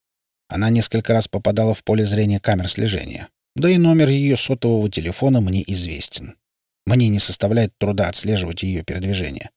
[0.49, 3.29] Она несколько раз попадала в поле зрения камер слежения.
[3.55, 6.35] Да и номер ее сотового телефона мне известен.
[6.85, 9.49] Мне не составляет труда отслеживать ее передвижение.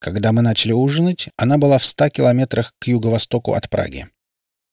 [0.00, 4.08] Когда мы начали ужинать, она была в ста километрах к юго-востоку от Праги.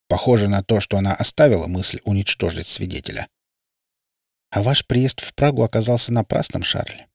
[0.07, 3.27] Похоже на то, что она оставила мысль уничтожить свидетеля.
[4.51, 7.05] А ваш приезд в Прагу оказался напрасным, Шарль.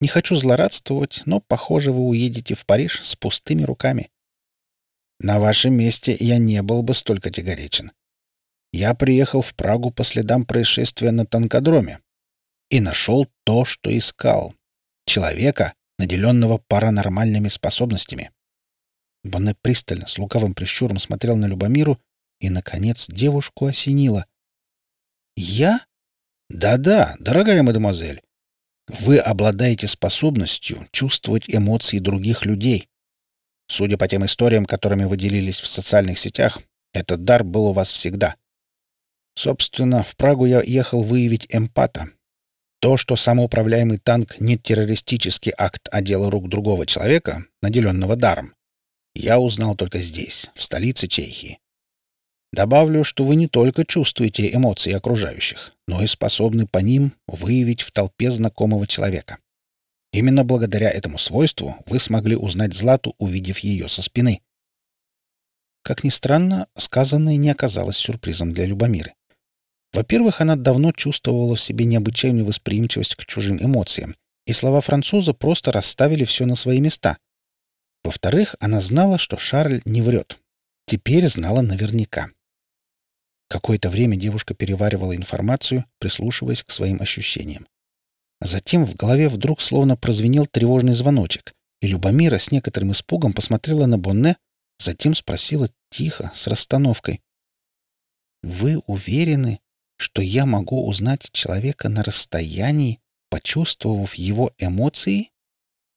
[0.00, 4.10] Не хочу злорадствовать, но, похоже, вы уедете в Париж с пустыми руками.
[5.20, 7.90] На вашем месте я не был бы столь категоричен.
[8.72, 12.00] Я приехал в Прагу по следам происшествия на танкодроме
[12.70, 14.54] и нашел то, что искал.
[15.06, 18.30] Человека, наделенного паранормальными способностями.
[19.24, 22.00] Бонне пристально, с лукавым прищуром смотрел на Любомиру,
[22.40, 24.26] и, наконец, девушку осенило.
[25.36, 25.84] «Я?
[26.48, 28.22] Да-да, дорогая мадемуазель.
[28.88, 32.88] Вы обладаете способностью чувствовать эмоции других людей.
[33.68, 36.60] Судя по тем историям, которыми вы делились в социальных сетях,
[36.94, 38.36] этот дар был у вас всегда.
[39.34, 42.08] Собственно, в Прагу я ехал выявить эмпата,
[42.80, 48.54] то, что самоуправляемый танк не террористический акт, а дело рук другого человека, наделенного даром,
[49.14, 51.58] я узнал только здесь, в столице Чехии.
[52.52, 57.90] Добавлю, что вы не только чувствуете эмоции окружающих, но и способны по ним выявить в
[57.90, 59.38] толпе знакомого человека.
[60.12, 64.42] Именно благодаря этому свойству вы смогли узнать Злату, увидев ее со спины.
[65.82, 69.14] Как ни странно, сказанное не оказалось сюрпризом для Любомиры.
[69.94, 74.14] Во-первых, она давно чувствовала в себе необычайную восприимчивость к чужим эмоциям,
[74.46, 77.16] и слова француза просто расставили все на свои места.
[78.04, 80.38] Во-вторых, она знала, что Шарль не врет.
[80.84, 82.28] Теперь знала наверняка.
[83.48, 87.66] Какое-то время девушка переваривала информацию, прислушиваясь к своим ощущениям.
[88.40, 93.98] Затем в голове вдруг словно прозвенел тревожный звоночек, и Любомира с некоторым испугом посмотрела на
[93.98, 94.36] Бонне,
[94.78, 97.22] затем спросила тихо, с расстановкой.
[98.42, 99.60] «Вы уверены,
[99.98, 105.30] что я могу узнать человека на расстоянии, почувствовав его эмоции?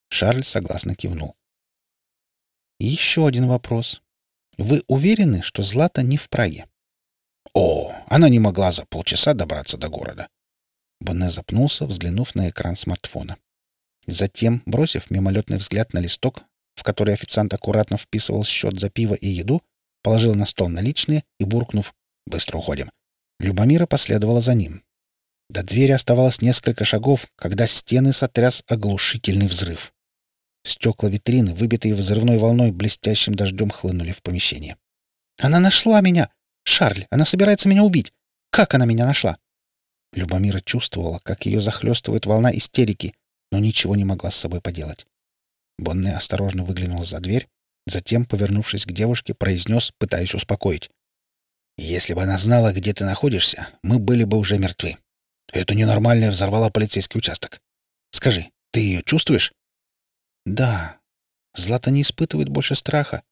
[0.09, 1.35] Шарль согласно кивнул.
[2.79, 4.01] еще один вопрос.
[4.57, 6.67] Вы уверены, что Злата не в Праге?
[7.53, 10.27] О, она не могла за полчаса добраться до города.
[10.99, 13.37] Бонне запнулся, взглянув на экран смартфона.
[14.07, 16.43] Затем, бросив мимолетный взгляд на листок,
[16.75, 19.61] в который официант аккуратно вписывал счет за пиво и еду,
[20.03, 21.93] положил на стол наличные и, буркнув
[22.25, 22.89] «Быстро уходим»,
[23.41, 24.83] Любомира последовала за ним.
[25.49, 29.93] До двери оставалось несколько шагов, когда стены сотряс оглушительный взрыв.
[30.63, 34.77] Стекла витрины, выбитые взрывной волной, блестящим дождем хлынули в помещение.
[35.39, 36.29] «Она нашла меня!
[36.63, 38.13] Шарль, она собирается меня убить!
[38.49, 39.37] Как она меня нашла?»
[40.13, 43.13] Любомира чувствовала, как ее захлестывает волна истерики,
[43.51, 45.05] но ничего не могла с собой поделать.
[45.77, 47.47] Бонне осторожно выглянула за дверь,
[47.87, 50.89] затем, повернувшись к девушке, произнес, пытаясь успокоить.
[51.77, 54.97] Если бы она знала, где ты находишься, мы были бы уже мертвы.
[55.51, 57.61] Эту ненормальная взорвала полицейский участок.
[58.11, 59.53] Скажи, ты ее чувствуешь?
[60.45, 60.99] Да.
[61.55, 63.23] Злата не испытывает больше страха.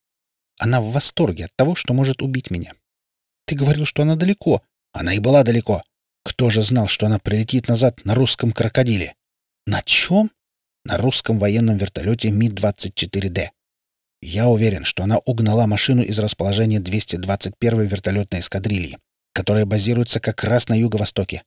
[0.57, 2.73] Она в восторге от того, что может убить меня.
[3.49, 4.61] Ты говорил, что она далеко.
[4.93, 5.81] Она и была далеко.
[6.23, 9.15] Кто тоже знал, что она прилетит назад на русском крокодиле.
[9.65, 10.29] На чем?
[10.85, 13.49] На русском военном вертолете Ми-24Д.
[14.21, 18.99] Я уверен, что она угнала машину из расположения 221-й вертолетной эскадрильи,
[19.33, 21.41] которая базируется как раз на юго-востоке.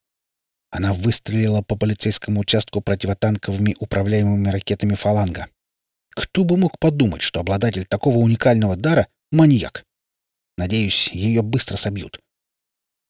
[0.73, 5.47] Она выстрелила по полицейскому участку противотанковыми управляемыми ракетами «Фаланга».
[6.11, 9.85] Кто бы мог подумать, что обладатель такого уникального дара— маньяк?
[10.63, 12.21] Надеюсь, ее быстро собьют.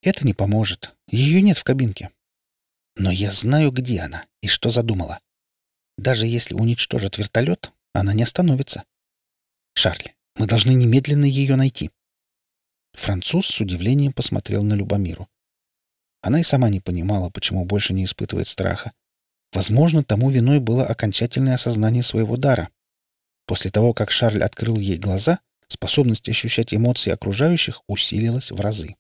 [0.01, 0.97] Это не поможет.
[1.07, 2.09] Ее нет в кабинке.
[2.97, 5.19] Но я знаю, где она и что задумала.
[5.99, 8.85] Даже если уничтожат вертолет, она не остановится.
[9.75, 11.91] Шарль, мы должны немедленно ее найти.
[12.95, 15.29] Француз с удивлением посмотрел на Любомиру.
[16.23, 18.93] Она и сама не понимала, почему больше не испытывает страха.
[19.53, 22.71] Возможно, тому виной было окончательное осознание своего дара.
[23.45, 25.41] После того, как Шарль открыл ей глаза,
[25.73, 28.97] способность ощущать эмоции окружающих усилилась в разы.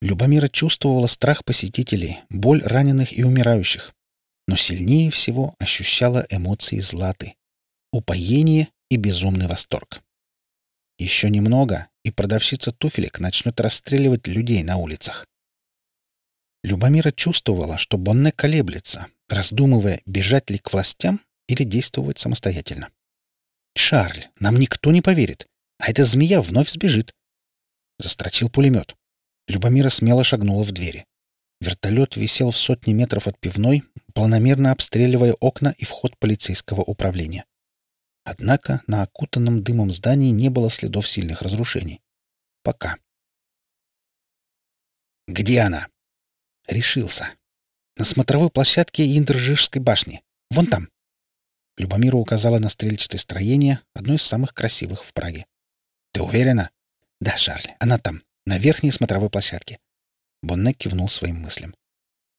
[0.00, 3.94] Любомира чувствовала страх посетителей, боль раненых и умирающих,
[4.46, 7.34] но сильнее всего ощущала эмоции Златы,
[7.92, 10.02] упоение и безумный восторг.
[10.98, 15.26] Еще немного, и продавщица туфелек начнет расстреливать людей на улицах.
[16.62, 22.90] Любомира чувствовала, что Бонне колеблется, раздумывая, бежать ли к властям или действовать самостоятельно.
[23.78, 25.46] «Шарль, нам никто не поверит,
[25.78, 27.14] а эта змея вновь сбежит».
[27.98, 28.96] Застрочил пулемет.
[29.46, 31.06] Любомира смело шагнула в двери.
[31.60, 37.44] Вертолет висел в сотне метров от пивной, планомерно обстреливая окна и вход полицейского управления.
[38.24, 42.00] Однако на окутанном дымом здании не было следов сильных разрушений.
[42.64, 42.98] Пока.
[45.28, 45.88] «Где она?»
[46.66, 47.30] «Решился.
[47.96, 50.20] На смотровой площадке Индержижской башни.
[50.50, 50.88] Вон там».
[51.78, 55.46] Любомира указала на стрельчатое строение, одно из самых красивых в Праге.
[56.12, 56.70] «Ты уверена?»
[57.20, 59.78] «Да, Шарль, она там, на верхней смотровой площадке».
[60.42, 61.74] Бонне кивнул своим мыслям.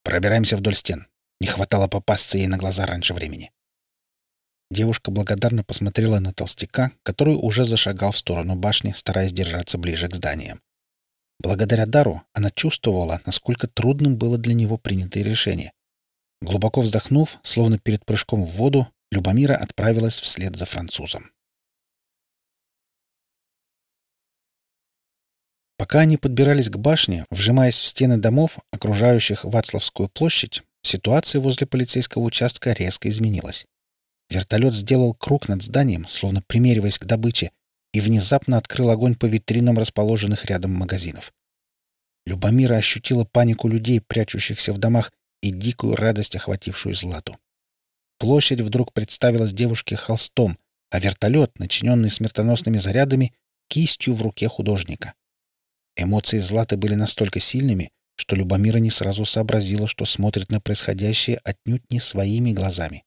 [0.03, 1.07] «Пробираемся вдоль стен.
[1.39, 3.51] Не хватало попасться ей на глаза раньше времени».
[4.71, 10.15] Девушка благодарно посмотрела на толстяка, который уже зашагал в сторону башни, стараясь держаться ближе к
[10.15, 10.61] зданиям.
[11.39, 15.71] Благодаря дару она чувствовала, насколько трудным было для него принятое решение.
[16.41, 21.31] Глубоко вздохнув, словно перед прыжком в воду, Любомира отправилась вслед за французом.
[25.77, 32.23] Пока они подбирались к башне, вжимаясь в стены домов, окружающих Вацлавскую площадь, ситуация возле полицейского
[32.23, 33.65] участка резко изменилась.
[34.29, 37.51] Вертолет сделал круг над зданием, словно примериваясь к добыче,
[37.93, 41.33] и внезапно открыл огонь по витринам расположенных рядом магазинов.
[42.25, 47.37] Любомира ощутила панику людей, прячущихся в домах, и дикую радость, охватившую Злату.
[48.19, 50.57] Площадь вдруг представилась девушке холстом,
[50.89, 53.33] а вертолет, начиненный смертоносными зарядами,
[53.69, 55.13] кистью в руке художника.
[55.95, 61.89] Эмоции Златы были настолько сильными, что Любомира не сразу сообразила, что смотрит на происходящее отнюдь
[61.89, 63.05] не своими глазами.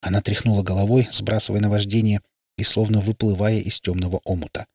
[0.00, 2.22] Она тряхнула головой, сбрасывая наваждение
[2.56, 4.66] и словно выплывая из темного омута.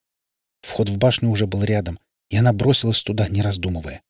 [0.61, 4.01] Вход в башню уже был рядом, и она бросилась туда, не раздумывая.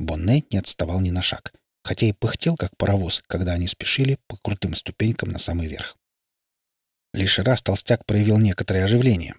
[0.00, 1.52] Бонне не отставал ни на шаг
[1.82, 5.96] хотя и пыхтел, как паровоз, когда они спешили по крутым ступенькам на самый верх.
[7.12, 9.34] Лишь раз толстяк проявил некоторое оживление.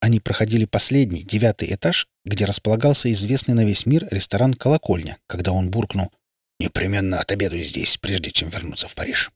[0.00, 5.70] Они проходили последний, девятый этаж, где располагался известный на весь мир ресторан «Колокольня», когда он
[5.70, 6.12] буркнул
[6.60, 9.32] «Непременно отобедаю здесь, прежде чем вернуться в Париж».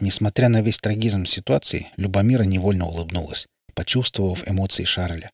[0.00, 5.30] Несмотря на весь трагизм ситуации, Любомира невольно улыбнулась, почувствовав эмоции Шарля.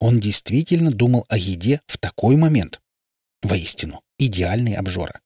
[0.00, 2.80] Он действительно думал о еде в такой момент.
[3.42, 5.20] Воистину, идеальный обжора.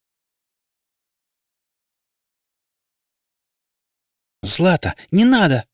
[4.47, 5.66] «Злата, не надо!»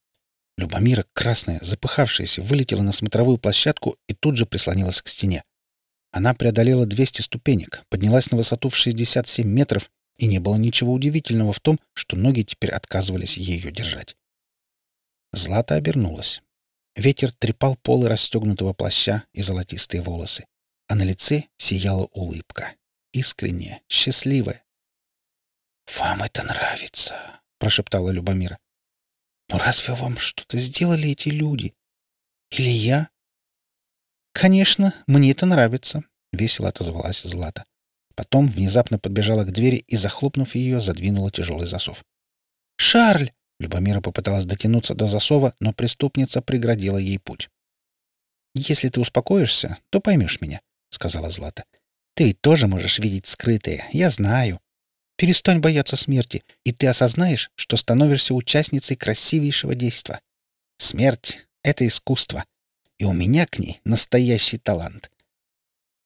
[0.56, 5.44] Любомира, красная, запыхавшаяся, вылетела на смотровую площадку и тут же прислонилась к стене.
[6.10, 11.52] Она преодолела 200 ступенек, поднялась на высоту в 67 метров, и не было ничего удивительного
[11.52, 14.16] в том, что ноги теперь отказывались ее держать.
[15.32, 16.42] Злата обернулась.
[16.96, 20.46] Ветер трепал полы расстегнутого плаща и золотистые волосы,
[20.88, 22.74] а на лице сияла улыбка.
[23.12, 24.64] Искренняя, счастливая.
[25.98, 28.58] «Вам это нравится!»— прошептала Любомира.
[29.48, 31.74] Но разве вам что-то сделали эти люди?
[32.50, 33.08] Или я?
[34.32, 36.02] Конечно, мне это нравится,
[36.32, 37.64] весело отозвалась Злата.
[38.16, 42.02] Потом внезапно подбежала к двери и, захлопнув ее, задвинула тяжелый засов.
[42.78, 47.48] «Шарль!»— Любомира попыталась дотянуться до засова, но преступница преградила ей путь.
[48.56, 50.60] «Если ты успокоишься, то поймешь меня»,—
[50.90, 51.62] сказала Злата.
[52.14, 54.60] «Ты тоже можешь видеть скрытые, я знаю.
[55.22, 60.18] Перестань бояться смерти, и ты осознаешь, что становишься участницей красивейшего действа.
[60.78, 62.44] Смерть— это искусство,
[62.98, 65.12] и у меня к ней настоящий талант.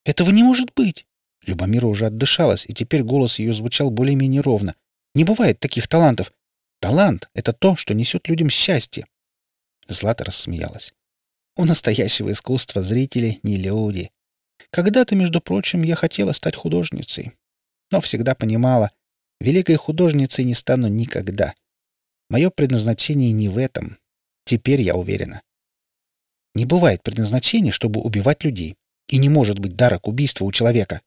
[0.05, 1.07] Этого не может быть.
[1.47, 4.75] Любомира уже отдышалась, и теперь голос ее звучал более-менее ровно.
[5.15, 6.31] «Не бывает таких талантов.
[6.81, 9.07] Талант— это то, что несет людям счастье».
[9.89, 10.93] Злата рассмеялась.
[11.57, 14.11] «У настоящего искусства зрители не люди.
[14.69, 17.33] Когда-то, между прочим, я хотела стать художницей.
[17.91, 18.91] Но всегда понимала,
[19.41, 21.55] великой художницей не стану никогда.
[22.29, 23.99] Мое предназначение не в этом.
[24.45, 25.43] Теперь я уверена.
[26.55, 28.77] Не бывает предназначения, чтобы убивать людей.
[29.09, 31.01] И не может быть дара к убийству у человека.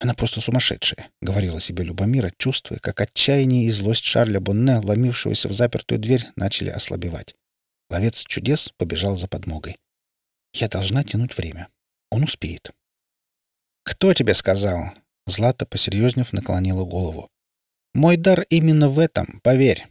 [0.00, 5.52] Она просто сумасшедшая,— говорила себе Любомира, чувствуя, как отчаяние и злость Шарля Бонне, ломившегося в
[5.52, 7.34] запертую дверь, начали ослабевать.
[7.90, 9.76] Ловец чудес побежал за подмогой.
[10.52, 11.68] Я должна тянуть время.
[12.10, 12.70] Он успеет.
[13.82, 14.92] «Кто тебе сказал?»
[15.28, 17.28] Злата, посерьезнев, наклонила голову.
[17.94, 19.86] «Мой дар именно в этом, поверь.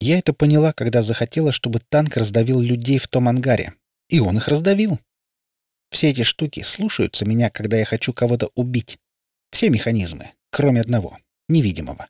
[0.00, 3.74] Я это поняла, когда захотела, чтобы танк раздавил людей в том ангаре.
[4.08, 4.98] И он их раздавил.
[5.90, 8.98] Все эти штуки слушаются меня, когда я хочу кого-то убить.
[9.50, 12.08] Все механизмы, кроме одного, невидимого.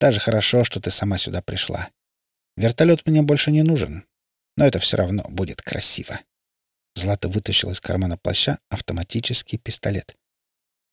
[0.00, 1.90] Даже хорошо, что ты сама сюда пришла.
[2.56, 4.04] Вертолет мне больше не нужен,
[4.56, 6.20] но это все равно будет красиво.
[6.94, 10.16] Злата вытащила из кармана плаща автоматический пистолет.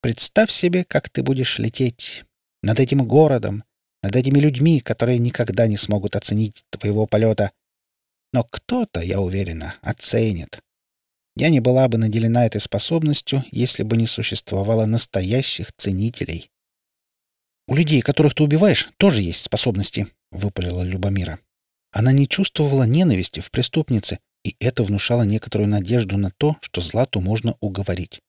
[0.02, 2.24] «Представь себе, как ты будешь лететь
[2.62, 3.64] над этим городом,
[4.02, 7.52] над этими людьми, которые никогда не смогут оценить твоего полета.
[8.32, 10.62] Но кто-то, я уверена, оценит.
[11.36, 16.50] Я не была бы наделена этой способностью, если бы не существовало настоящих ценителей.
[17.68, 21.39] «У людей, которых ты убиваешь, тоже есть способности»,— выпалила Любомира.
[21.91, 27.20] Она не чувствовала ненависти в преступнице, и это внушало некоторую надежду на то, что Злату
[27.20, 28.22] можно уговорить.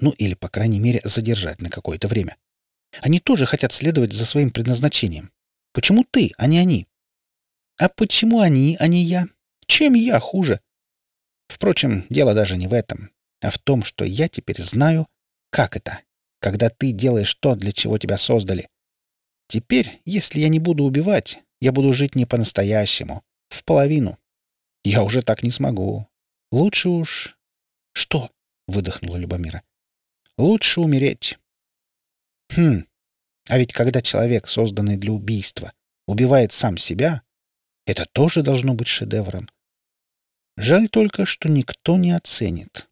[0.00, 2.36] Ну или, по крайней мере, задержать на какое-то время.
[3.00, 5.30] Они тоже хотят следовать за своим предназначением.
[5.72, 6.86] Почему ты, а не они?
[7.78, 9.26] А почему они, а не я?
[9.66, 10.60] Чем я хуже?
[11.48, 13.10] Впрочем, дело даже не в этом,
[13.40, 15.06] а в том, что я теперь знаю,
[15.50, 16.00] как это,
[16.40, 18.68] когда ты делаешь то, для чего тебя создали.
[19.48, 24.18] Теперь, если я не буду убивать, я буду жить не по-настоящему, в половину.
[24.84, 26.08] Я уже так не смогу.
[26.50, 27.36] Лучше уж...
[27.92, 28.30] Что?
[28.66, 29.62] выдохнула Любомира.
[30.38, 31.38] Лучше умереть.
[32.50, 32.86] Хм.
[33.48, 35.72] А ведь когда человек, созданный для убийства,
[36.06, 37.22] убивает сам себя,
[37.86, 39.48] это тоже должно быть шедевром.
[40.56, 42.88] Жаль только, что никто не оценит.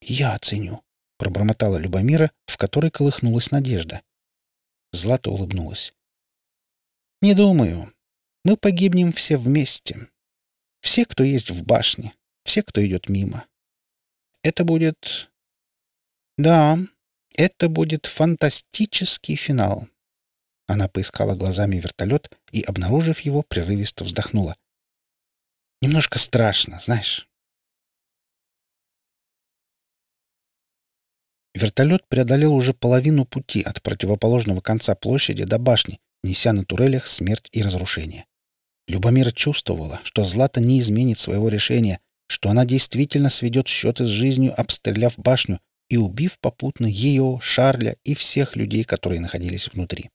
[0.00, 0.82] Я оценю,
[1.16, 4.02] пробормотала Любомира, в которой колыхнулась надежда.
[4.92, 5.92] Злата улыбнулась.
[7.20, 7.92] Не думаю.
[8.44, 10.08] Мы погибнем все вместе.
[10.80, 13.46] Все, кто есть в башне, все, кто идет мимо.
[14.42, 15.30] Это будет...
[16.38, 16.78] Да,
[17.34, 19.88] это будет фантастический финал.
[20.68, 24.54] Она поискала глазами вертолет и, обнаружив его, прерывисто вздохнула.
[25.82, 27.28] Немножко страшно, знаешь.
[31.54, 37.48] Вертолет преодолел уже половину пути от противоположного конца площади до башни, неся на турелях смерть
[37.50, 38.26] и разрушение.
[38.86, 44.54] Любомира чувствовала, что Злата не изменит своего решения, что она действительно сведет счеты с жизнью,
[44.56, 50.10] обстреляв башню и убив попутно ее, Шарля и всех людей, которые находились внутри.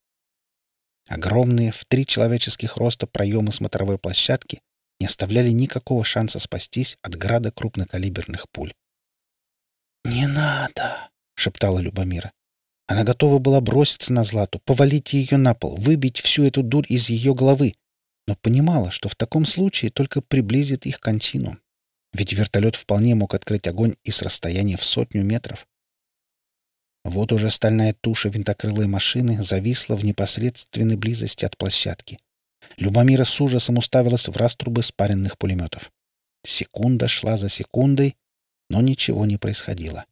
[1.08, 4.62] Огромные в три человеческих роста проемы смотровой площадки
[5.00, 8.74] не оставляли никакого шанса спастись от града крупнокалиберных пуль.
[10.06, 12.32] «Не надо!»— шептала Любомира.
[12.88, 17.10] Она готова была броситься на Злату, повалить ее на пол, выбить всю эту дурь из
[17.10, 17.76] ее головы,
[18.28, 21.58] но понимала, что в таком случае только приблизит их кончину.
[22.14, 25.68] Ведь вертолет вполне мог открыть огонь и с расстояния в сотню метров.
[27.04, 32.18] Вот уже стальная туша винтокрылой машины зависла в непосредственной близости от площадки.
[32.78, 35.92] Любомира с ужасом уставилась в раструбы спаренных пулеметов.
[36.46, 38.16] Секунда шла за секундой,
[38.70, 40.06] но ничего не происходило.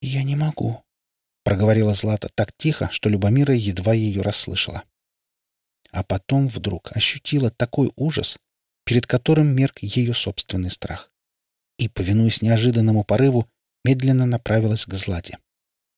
[0.00, 0.82] «Я не могу»,—
[1.44, 4.82] проговорила Злата так тихо, что Любомира едва ее расслышала
[5.92, 8.38] а потом вдруг ощутила такой ужас,
[8.84, 11.10] перед которым мерк ее собственный страх.
[11.78, 13.48] И, повинуясь неожиданному порыву,
[13.84, 15.38] медленно направилась к Злате.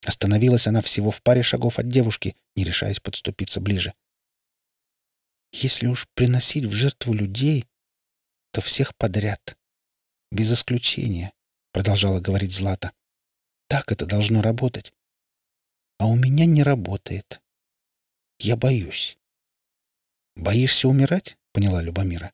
[0.04, 3.94] Остановилась она всего в паре шагов от девушки, не решаясь подступиться ближе.
[5.52, 7.66] Если уж приносить в жертву людей,
[8.52, 9.56] то всех подряд.
[10.30, 11.32] Без исключения,—
[11.72, 12.92] продолжала говорить Злата.
[13.68, 14.92] Так это должно работать.
[15.98, 17.40] А у меня не работает.
[18.38, 19.16] Я боюсь.
[20.36, 22.32] «Боишься умирать?»— поняла Любомира.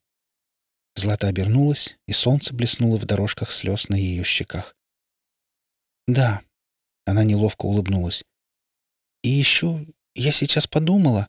[1.00, 4.76] Злата обернулась, и солнце блеснуло в дорожках слез на ее щеках.
[6.06, 6.42] «Да»,—
[7.06, 8.22] она неловко улыбнулась.
[9.22, 11.26] «И еще я сейчас подумала,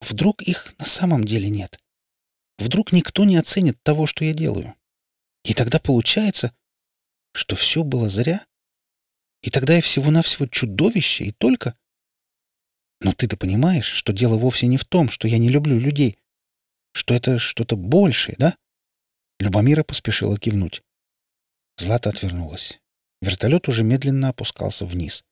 [0.00, 1.80] вдруг их на самом деле нет.
[2.58, 4.76] Вдруг никто не оценит того, что я делаю.
[5.42, 6.54] И тогда получается,
[7.32, 8.46] Что все было зря?
[9.42, 11.76] И тогда я всего-навсего чудовище, и только...
[13.00, 16.19] Но ты-то понимаешь, что дело вовсе не в том, что я не люблю людей,
[17.00, 18.54] что это что-то большее, да?
[19.38, 20.82] Любомира поспешила кивнуть.
[21.78, 22.78] Злата отвернулась.
[23.22, 25.24] Вертолет уже медленно опускался вниз.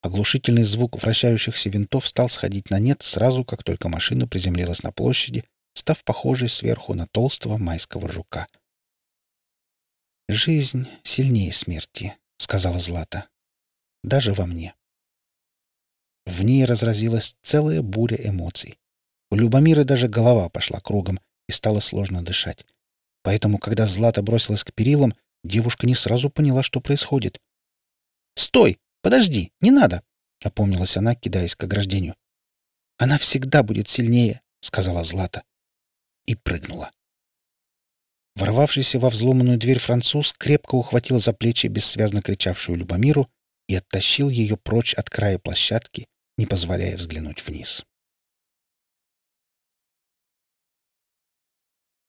[0.00, 5.42] Оглушительный звук вращающихся винтов стал сходить на нет сразу, как только машина приземлилась на площади,
[5.74, 8.46] став похожей сверху на толстого майского жука.
[10.28, 13.28] «Жизнь сильнее смерти»,— сказала Злата.
[14.04, 14.76] «Даже во мне».
[16.26, 18.78] В ней разразилась целая буря эмоций.
[19.30, 22.64] У Любомира даже голова пошла кругом и стало сложно дышать.
[23.22, 25.14] Поэтому, когда Злата бросилась к перилам,
[25.44, 27.38] девушка не сразу поняла, что происходит.
[28.34, 28.78] «Стой!
[29.02, 29.52] Подожди!
[29.60, 30.02] Не надо!»—
[30.42, 32.14] опомнилась она, кидаясь к ограждению.
[32.96, 35.42] «Она всегда будет сильнее!»— сказала Злата.
[36.26, 36.90] И прыгнула.
[38.34, 43.28] Ворвавшийся во взломанную дверь француз крепко ухватил за плечи бессвязно кричавшую Любомиру
[43.66, 46.06] и оттащил ее прочь от края площадки,
[46.36, 47.84] не позволяя взглянуть вниз.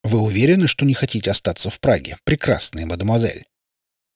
[0.02, 3.46] «Вы уверены, что не хотите остаться в Праге, прекрасная мадемуазель?»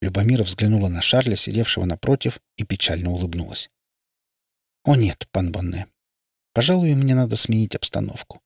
[0.00, 3.70] Любомира взглянула на Шарля, сидевшего напротив, и печально улыбнулась.
[4.84, 5.86] «О нет, пан Бонне.
[6.52, 8.40] Пожалуй, мне надо сменить обстановку.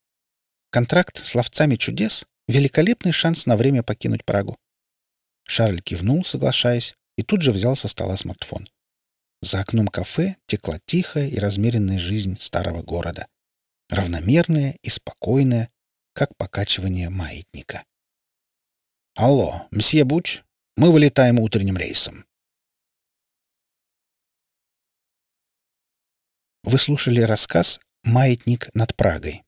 [0.70, 4.56] Контракт с ловцами чудес— великолепный шанс на время покинуть Прагу».
[5.44, 8.68] Шарль кивнул, соглашаясь, и тут же взял со стола смартфон.
[9.40, 13.26] За окном кафе текла тихая и размеренная жизнь старого города.
[13.88, 15.70] Равномерная и спокойная,
[16.18, 17.84] как покачивание маятника.
[19.14, 20.42] «Алло, мсье Буч,
[20.76, 22.26] мы вылетаем утренним рейсом».
[26.64, 29.44] Вы слушали рассказ «Маятник над Прагой».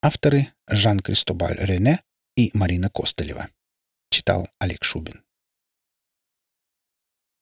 [0.00, 2.02] Авторы Жан-Кристобаль Рене
[2.34, 3.50] и Марина Костылева.
[4.08, 5.25] Читал Олег Шубин.